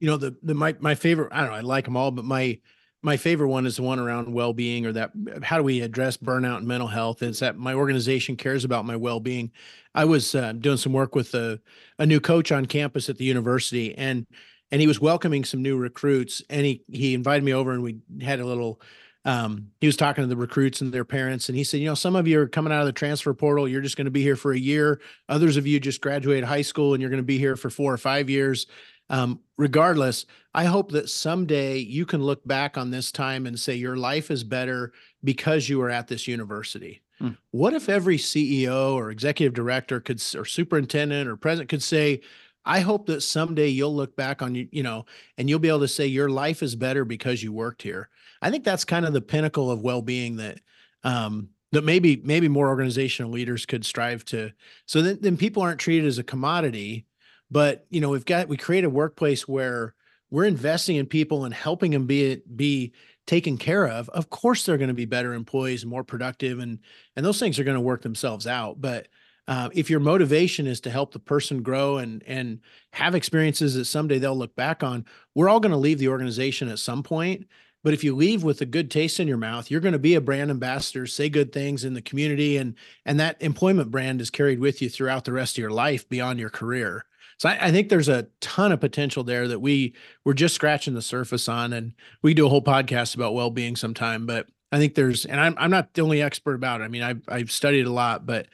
[0.00, 2.24] You know the the my my favorite i don't know i like them all but
[2.24, 2.58] my
[3.02, 5.10] my favorite one is the one around well-being or that
[5.42, 8.96] how do we address burnout and mental health it's that my organization cares about my
[8.96, 9.52] well-being.
[9.94, 11.60] I was uh, doing some work with a,
[11.98, 14.26] a new coach on campus at the university and
[14.70, 17.98] and he was welcoming some new recruits and he he invited me over and we
[18.20, 18.80] had a little
[19.24, 21.94] um, he was talking to the recruits and their parents and he said you know
[21.94, 23.68] some of you are coming out of the transfer portal.
[23.68, 25.00] You're just going to be here for a year.
[25.28, 27.92] Others of you just graduated high school and you're going to be here for four
[27.92, 28.66] or five years.
[29.10, 33.74] Um, regardless i hope that someday you can look back on this time and say
[33.74, 34.92] your life is better
[35.24, 37.00] because you were at this university.
[37.18, 37.30] Hmm.
[37.50, 42.20] what if every ceo or executive director could or superintendent or president could say
[42.68, 45.06] I hope that someday you'll look back on you, you know,
[45.38, 48.10] and you'll be able to say your life is better because you worked here.
[48.42, 50.60] I think that's kind of the pinnacle of well-being that
[51.02, 54.50] um that maybe maybe more organizational leaders could strive to
[54.86, 57.06] so then, then people aren't treated as a commodity
[57.50, 59.94] but you know we've got we create a workplace where
[60.30, 62.92] we're investing in people and helping them be be
[63.26, 66.78] taken care of of course they're going to be better employees more productive and
[67.14, 69.06] and those things are going to work themselves out but
[69.48, 72.60] uh, if your motivation is to help the person grow and and
[72.92, 76.68] have experiences that someday they'll look back on, we're all going to leave the organization
[76.68, 77.46] at some point.
[77.82, 80.14] But if you leave with a good taste in your mouth, you're going to be
[80.14, 82.74] a brand ambassador, say good things in the community, and
[83.06, 86.38] and that employment brand is carried with you throughout the rest of your life beyond
[86.38, 87.06] your career.
[87.38, 89.94] So I, I, think there's a ton of potential there that we
[90.24, 94.26] we're just scratching the surface on, and we do a whole podcast about well-being sometime.
[94.26, 96.84] But I think there's, and I'm I'm not the only expert about it.
[96.84, 98.48] I mean, I've I've studied a lot, but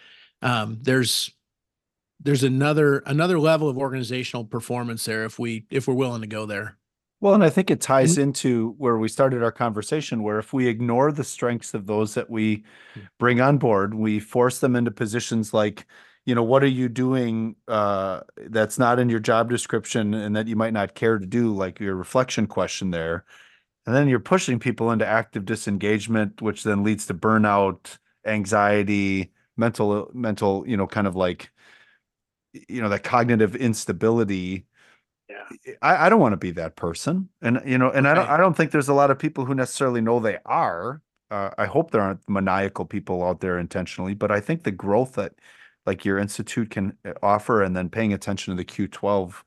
[0.45, 1.33] um, there's
[2.21, 6.47] there's another another level of organizational performance there if we if we're willing to go
[6.47, 6.77] there.
[7.21, 8.23] Well, and I think it ties mm-hmm.
[8.23, 12.29] into where we started our conversation, where if we ignore the strengths of those that
[12.29, 13.09] we mm.
[13.19, 15.87] bring on board, we force them into positions like,
[16.27, 20.49] you know, what are you doing uh, that's not in your job description and that
[20.49, 23.25] you might not care to do, like your reflection question there.
[23.87, 30.11] And then you're pushing people into active disengagement, which then leads to burnout, anxiety, mental
[30.13, 31.51] mental you know kind of like
[32.69, 34.67] you know that cognitive instability
[35.29, 38.13] yeah i, I don't want to be that person and you know and okay.
[38.13, 41.01] i don't i don't think there's a lot of people who necessarily know they are
[41.31, 45.15] uh, i hope there aren't maniacal people out there intentionally but i think the growth
[45.15, 45.35] that
[45.87, 49.43] like your institute can uh, offer and then paying attention to the q12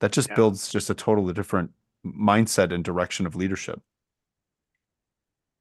[0.00, 0.34] that just yeah.
[0.34, 1.70] builds just a totally different
[2.04, 3.80] mindset and direction of leadership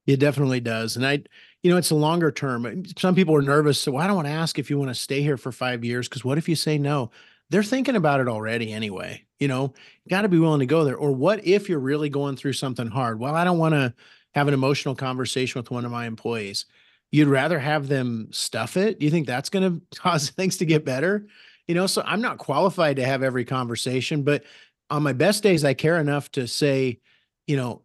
[0.06, 0.96] it definitely does.
[0.96, 1.24] And I,
[1.64, 2.84] you know, it's a longer term.
[2.97, 3.80] Some people are nervous.
[3.80, 5.84] So well, I don't want to ask if you want to stay here for five
[5.84, 7.09] years because what if you say no?
[7.49, 9.26] They're thinking about it already anyway.
[9.39, 9.74] You know,
[10.09, 10.97] got to be willing to go there.
[10.97, 13.20] Or what if you're really going through something hard?
[13.20, 13.93] Well, I don't want to
[14.34, 16.66] have an emotional conversation with one of my employees.
[17.11, 18.99] You'd rather have them stuff it?
[18.99, 21.28] Do you think that's going to cause things to get better?
[21.68, 24.43] You know, so I'm not qualified to have every conversation, but
[24.89, 26.99] on my best days, I care enough to say,
[27.47, 27.84] you know,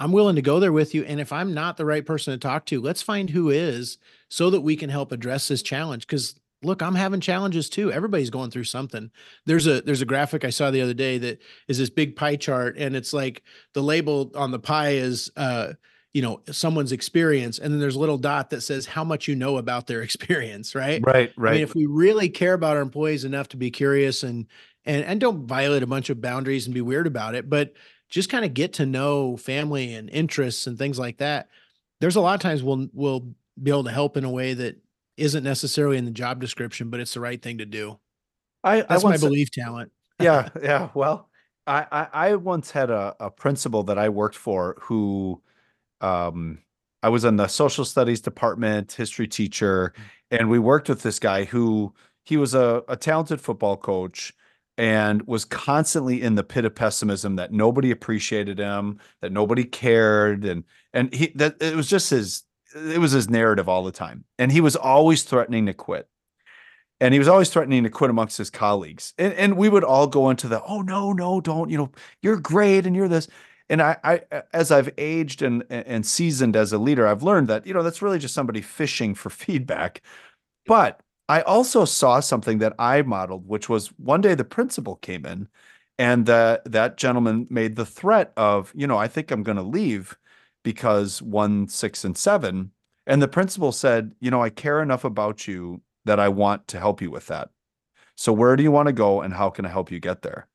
[0.00, 1.04] I'm willing to go there with you.
[1.04, 3.98] And if I'm not the right person to talk to, let's find who is
[4.30, 6.06] so that we can help address this challenge.
[6.06, 7.92] Because look, I'm having challenges too.
[7.92, 9.10] Everybody's going through something.
[9.44, 12.36] There's a there's a graphic I saw the other day that is this big pie
[12.36, 13.42] chart, and it's like
[13.74, 15.74] the label on the pie is uh,
[16.12, 19.36] you know, someone's experience, and then there's a little dot that says how much you
[19.36, 21.02] know about their experience, right?
[21.04, 21.50] Right, right.
[21.50, 24.46] I mean, if we really care about our employees enough to be curious and
[24.84, 27.74] and and don't violate a bunch of boundaries and be weird about it, but
[28.10, 31.48] just kind of get to know family and interests and things like that.
[32.00, 34.76] There's a lot of times we'll we'll be able to help in a way that
[35.16, 37.98] isn't necessarily in the job description, but it's the right thing to do.
[38.64, 39.92] I that's I my belief talent.
[40.20, 40.88] yeah, yeah.
[40.92, 41.28] Well,
[41.66, 45.40] I, I, I once had a, a principal that I worked for who
[46.00, 46.58] um
[47.02, 50.38] I was in the social studies department, history teacher, mm.
[50.38, 51.94] and we worked with this guy who
[52.24, 54.34] he was a, a talented football coach
[54.80, 60.46] and was constantly in the pit of pessimism that nobody appreciated him, that nobody cared,
[60.46, 60.64] and
[60.94, 64.50] and he that it was just his it was his narrative all the time, and
[64.50, 66.08] he was always threatening to quit,
[66.98, 70.06] and he was always threatening to quit amongst his colleagues, and and we would all
[70.06, 71.90] go into the oh no no don't you know
[72.22, 73.28] you're great and you're this.
[73.68, 74.22] And I, I,
[74.54, 78.00] as I've aged and and seasoned as a leader, I've learned that you know that's
[78.00, 80.00] really just somebody fishing for feedback.
[80.64, 85.24] But I also saw something that I modeled, which was one day the principal came
[85.24, 85.46] in
[85.96, 89.62] and the, that gentleman made the threat of, you know, I think I'm going to
[89.62, 90.18] leave
[90.64, 92.72] because one, six, and seven.
[93.06, 96.80] And the principal said, you know, I care enough about you that I want to
[96.80, 97.50] help you with that.
[98.16, 100.48] So where do you want to go and how can I help you get there?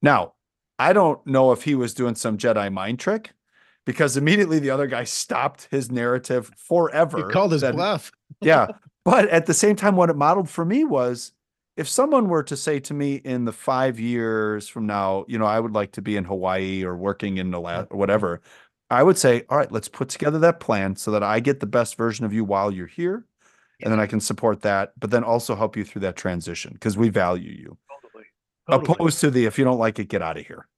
[0.00, 0.34] Now,
[0.78, 3.32] I don't know if he was doing some Jedi mind trick
[3.84, 7.26] because immediately the other guy stopped his narrative forever.
[7.26, 8.12] He called his that- bluff.
[8.40, 8.68] yeah.
[9.08, 11.32] But at the same time, what it modeled for me was
[11.78, 15.46] if someone were to say to me in the five years from now, you know,
[15.46, 18.42] I would like to be in Hawaii or working in Alaska or whatever,
[18.90, 21.66] I would say, all right, let's put together that plan so that I get the
[21.66, 23.24] best version of you while you're here.
[23.80, 26.98] And then I can support that, but then also help you through that transition because
[26.98, 27.78] we value you.
[28.68, 28.92] Totally.
[28.92, 30.68] Opposed to the if you don't like it, get out of here.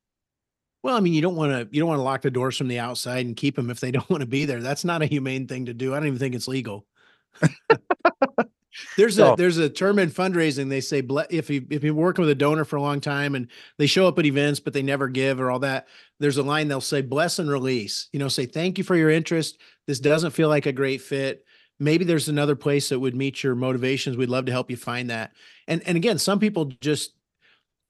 [0.85, 2.69] Well, I mean, you don't want to you don't want to lock the doors from
[2.69, 4.61] the outside and keep them if they don't want to be there.
[4.61, 5.95] That's not a humane thing to do.
[5.95, 6.87] I don't even think it's legal.
[8.97, 9.33] there's No.
[9.33, 10.69] a there's a term in fundraising.
[10.69, 13.49] They say if you if you're working with a donor for a long time and
[13.79, 16.69] they show up at events but they never give or all that, there's a line
[16.69, 18.09] they'll say bless and release.
[18.13, 19.59] You know, say thank you for your interest.
[19.87, 21.45] This doesn't feel like a great fit.
[21.79, 24.17] Maybe there's another place that would meet your motivations.
[24.17, 25.33] We'd love to help you find that.
[25.67, 27.15] And and again, some people just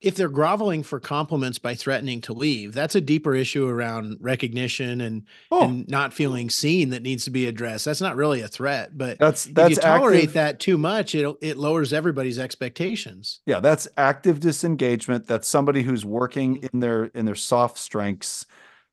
[0.00, 5.00] if they're groveling for compliments by threatening to leave, that's a deeper issue around recognition
[5.02, 7.84] and Oh, and not feeling seen that needs to be addressed.
[7.84, 11.36] That's not really a threat, but that's if you tolerate active- that too much, it
[11.42, 13.40] it lowers everybody's expectations.
[13.46, 15.26] Yeah, that's active disengagement.
[15.26, 18.46] That's somebody who's working in their in their soft strengths.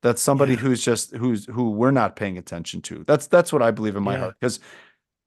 [0.04, 0.60] That's somebody Yeah.
[0.60, 3.04] who's just who's who we're not paying attention to.
[3.08, 4.20] That's that's what I believe in my Yeah.
[4.20, 4.36] heart.
[4.40, 4.60] Because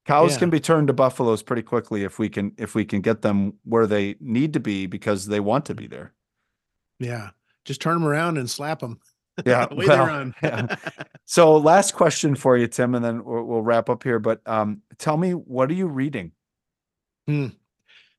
[0.07, 0.39] cows Yeah.
[0.41, 3.55] can be turned to buffaloes pretty quickly if we can if we can get them
[3.65, 6.13] where they need to be because they want to be there.
[6.99, 7.31] Yeah,
[7.65, 9.01] just turn them around and slap them.
[9.47, 9.67] Yeah.
[9.71, 10.35] Away well, they run.
[10.43, 10.77] yeah.
[11.27, 14.19] So last question for you, Tim, and then we'll, we'll wrap up here.
[14.19, 16.33] But um, tell me, what are you reading?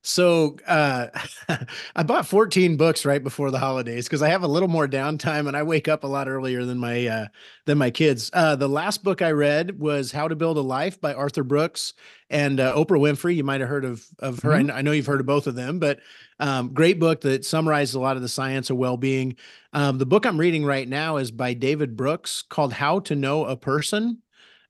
[0.04, 1.06] So uh,
[1.96, 5.46] I bought 14 books right before the holidays because I have a little more downtime
[5.46, 7.26] and I wake up a lot earlier than my uh,
[7.66, 8.28] than my kids.
[8.32, 11.94] Uh, the last book I read was How to Build a Life by Arthur Brooks
[12.30, 13.36] and uh, Oprah Winfrey.
[13.36, 14.52] You might have heard of of her.
[14.52, 14.66] I, Mhm.
[14.66, 16.00] kn- I know you've heard of both of them, but
[16.40, 19.36] um, great book that summarizes a lot of the science of well being.
[19.72, 23.44] Um, the book I'm reading right now is by David Brooks called How to Know
[23.44, 24.18] a Person.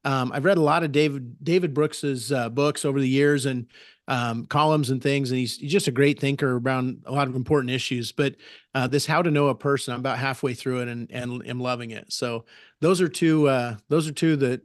[0.04, 3.66] Um, I've read a lot of David David Brooks's uh, books over the years and
[4.08, 7.70] um, columns and things, and he's, just a great thinker around a lot of important
[7.70, 8.12] issues.
[8.12, 8.36] But
[8.74, 11.60] uh, this How to Know a Person, I'm about halfway through it and and am
[11.60, 12.12] loving it.
[12.12, 12.44] So
[12.80, 14.62] those are two uh, those are two that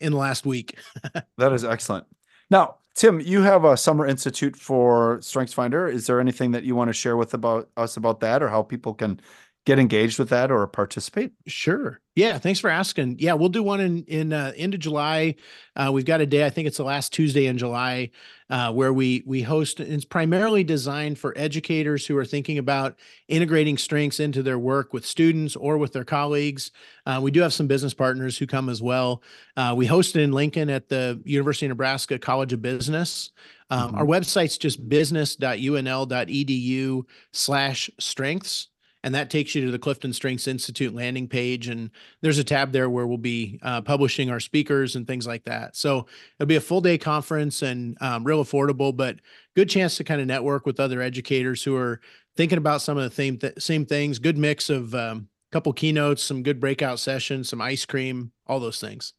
[0.00, 0.78] in the last week.
[1.38, 2.06] That is excellent.
[2.50, 5.92] Now, Tim, you have a summer institute for StrengthsFinder.
[5.92, 8.62] Is there anything that you want to share with about us about that, or how
[8.62, 9.20] people can
[9.66, 11.32] get engaged with that or participate?
[11.46, 12.00] Sure.
[12.14, 12.38] Yeah.
[12.38, 13.16] Thanks for asking.
[13.18, 15.34] Yeah, we'll do one in in uh, end of July.
[15.74, 16.46] Uh, we've got a day.
[16.46, 18.10] I think it's the last Tuesday in July,
[18.48, 19.80] uh, where we we host.
[19.80, 22.96] It's primarily designed for educators who are thinking about
[23.28, 26.70] integrating strengths into their work with students or with their colleagues.
[27.04, 29.22] Uh, we do have some business partners who come as well.
[29.56, 33.32] Uh, we host it in Lincoln at the University of Nebraska College of Business.
[33.68, 37.02] Um, Our website's just business.unl.edu
[37.32, 38.68] slash strengths
[39.04, 41.68] and that takes you to the Clifton Strengths Institute landing page.
[41.68, 41.90] And
[42.22, 45.76] there's a tab there where we'll be uh, publishing our speakers and things like that.
[45.76, 46.06] So
[46.38, 49.20] it'll be a full day conference and um, real affordable, but
[49.54, 52.00] good chance to kind of network with other educators who are
[52.36, 54.18] thinking about some of the same th- same things.
[54.18, 58.60] Good mix of a um, couple keynotes, some good breakout sessions, some ice cream, all
[58.60, 59.14] those things.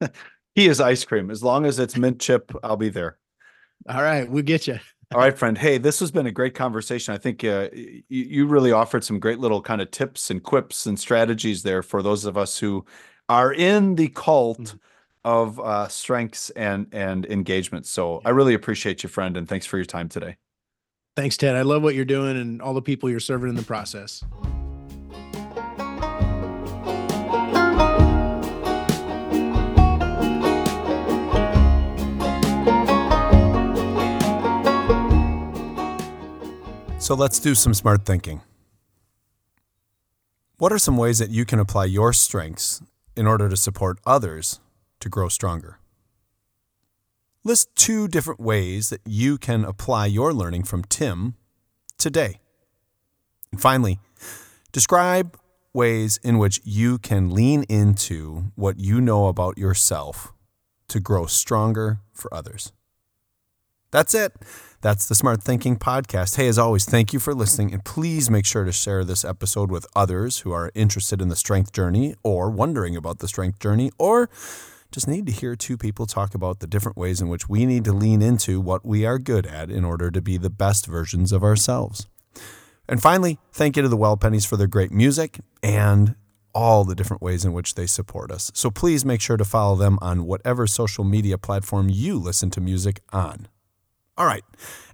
[0.54, 1.30] He is ice cream.
[1.30, 3.18] As long as it's mint chip, I'll be there.
[3.88, 4.78] All right, we'll get you.
[5.14, 5.56] All right, friend.
[5.56, 7.14] Hey, this has been a great conversation.
[7.14, 10.86] I think uh, y- you really offered some great little kind of tips and quips
[10.86, 12.84] and strategies there for those of us who
[13.28, 14.78] are in the cult Mhm.
[15.24, 17.86] of uh, strengths and and engagement.
[17.86, 20.36] So I really appreciate you, friend, and thanks for your time today.
[21.16, 21.54] Thanks, Ted.
[21.54, 24.24] I love what you're doing and all the people you're serving in the process.
[37.04, 38.40] So let's do some smart thinking.
[40.56, 42.80] What are some ways that you can apply your strengths
[43.14, 44.58] in order to support others
[45.00, 45.78] to grow stronger?
[47.44, 51.34] List two different ways that you can apply your learning from Tim
[51.98, 52.40] today.
[53.52, 53.98] And finally,
[54.72, 55.36] describe
[55.74, 60.32] ways in which you can lean into what you know about yourself
[60.88, 62.72] to grow stronger for others.
[63.90, 64.32] That's it.
[64.84, 66.36] That's the Smart Thinking Podcast.
[66.36, 67.72] Hey, as always, thank you for listening.
[67.72, 71.36] And please make sure to share this episode with others who are interested in the
[71.36, 74.28] strength journey or wondering about the strength journey or
[74.92, 77.82] just need to hear two people talk about the different ways in which we need
[77.86, 81.32] to lean into what we are good at in order to be the best versions
[81.32, 82.06] of ourselves.
[82.86, 86.14] And finally, thank you to the Well Pennies for their great music and
[86.54, 88.50] all the different ways in which they support us.
[88.52, 92.60] So please make sure to follow them on whatever social media platform you listen to
[92.60, 93.48] music on.
[94.16, 94.44] All right,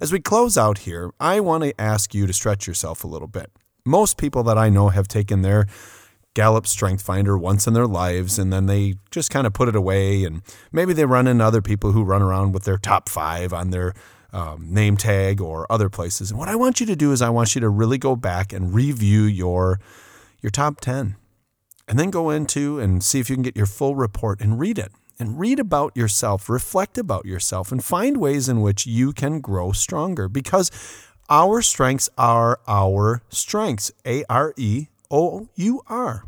[0.00, 3.28] as we close out here, I want to ask you to stretch yourself a little
[3.28, 3.50] bit.
[3.84, 5.66] Most people that I know have taken their
[6.32, 9.76] Gallup Strength Finder once in their lives and then they just kind of put it
[9.76, 10.24] away.
[10.24, 10.40] And
[10.72, 13.92] maybe they run into other people who run around with their top five on their
[14.32, 16.30] um, name tag or other places.
[16.30, 18.54] And what I want you to do is I want you to really go back
[18.54, 19.80] and review your
[20.40, 21.16] your top 10
[21.86, 24.78] and then go into and see if you can get your full report and read
[24.78, 29.40] it and read about yourself, reflect about yourself and find ways in which you can
[29.40, 30.70] grow stronger because
[31.28, 33.92] our strengths are our strengths.
[34.06, 36.24] A R E O U R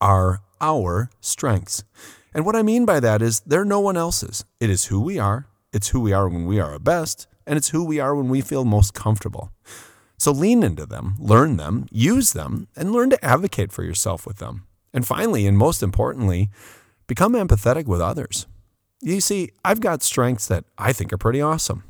[0.00, 1.84] are our strengths.
[2.34, 4.44] And what I mean by that is they're no one else's.
[4.58, 7.56] It is who we are, it's who we are when we are our best, and
[7.56, 9.52] it's who we are when we feel most comfortable.
[10.18, 14.38] So lean into them, learn them, use them, and learn to advocate for yourself with
[14.38, 14.66] them.
[14.92, 16.50] And finally, and most importantly,
[17.08, 18.46] become empathetic with others.
[19.00, 21.82] You see, I've got strengths that I think are pretty awesome.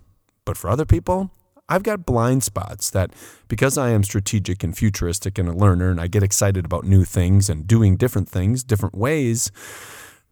[0.47, 1.31] But for other people,
[1.69, 3.13] I've got blind spots that
[3.49, 7.05] because I am strategic and futuristic and a learner and I get excited about new
[7.05, 9.51] things and doing different things different ways,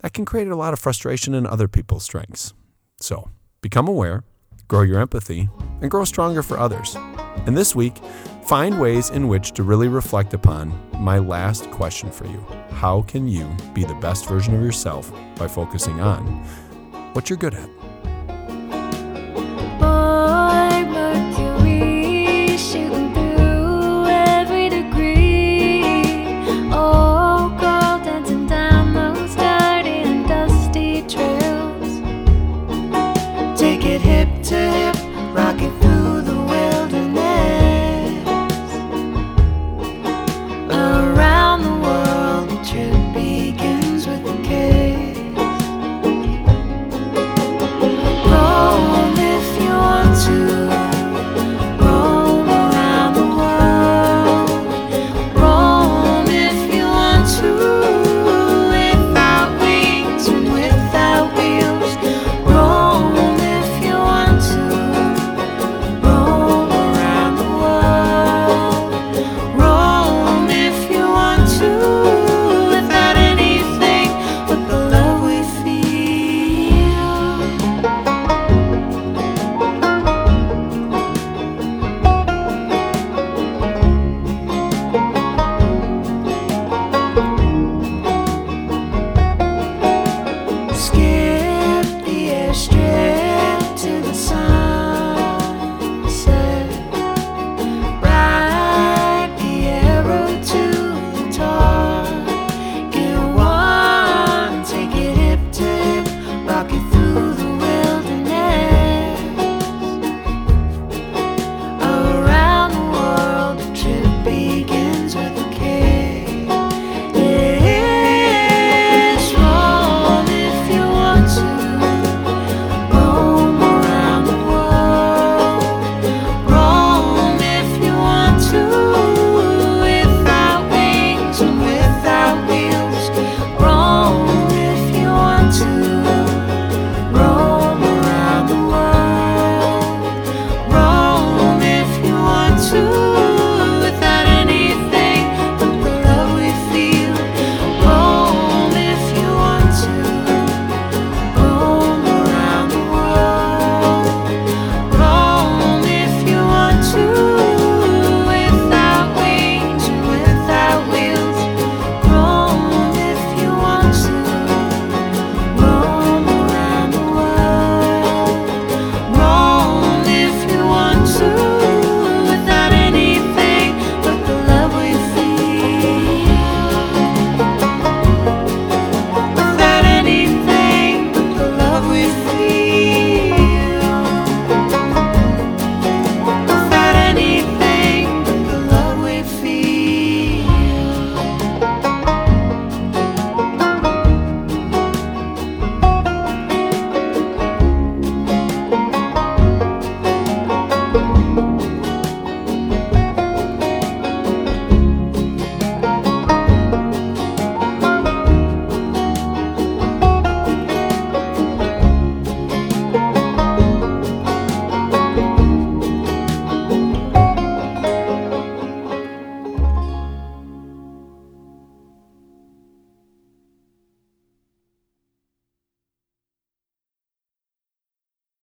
[0.01, 2.55] that can create a lot of frustration in other people's strengths.
[3.01, 3.31] So
[3.61, 4.25] become aware,
[4.69, 5.51] grow your empathy,
[5.83, 6.97] and grow stronger for others.
[7.45, 7.99] And this week,
[8.45, 13.29] find ways in which to really reflect upon my last question for you How can
[13.29, 16.23] you be the best version of yourself by focusing on
[17.13, 17.76] what you're good at?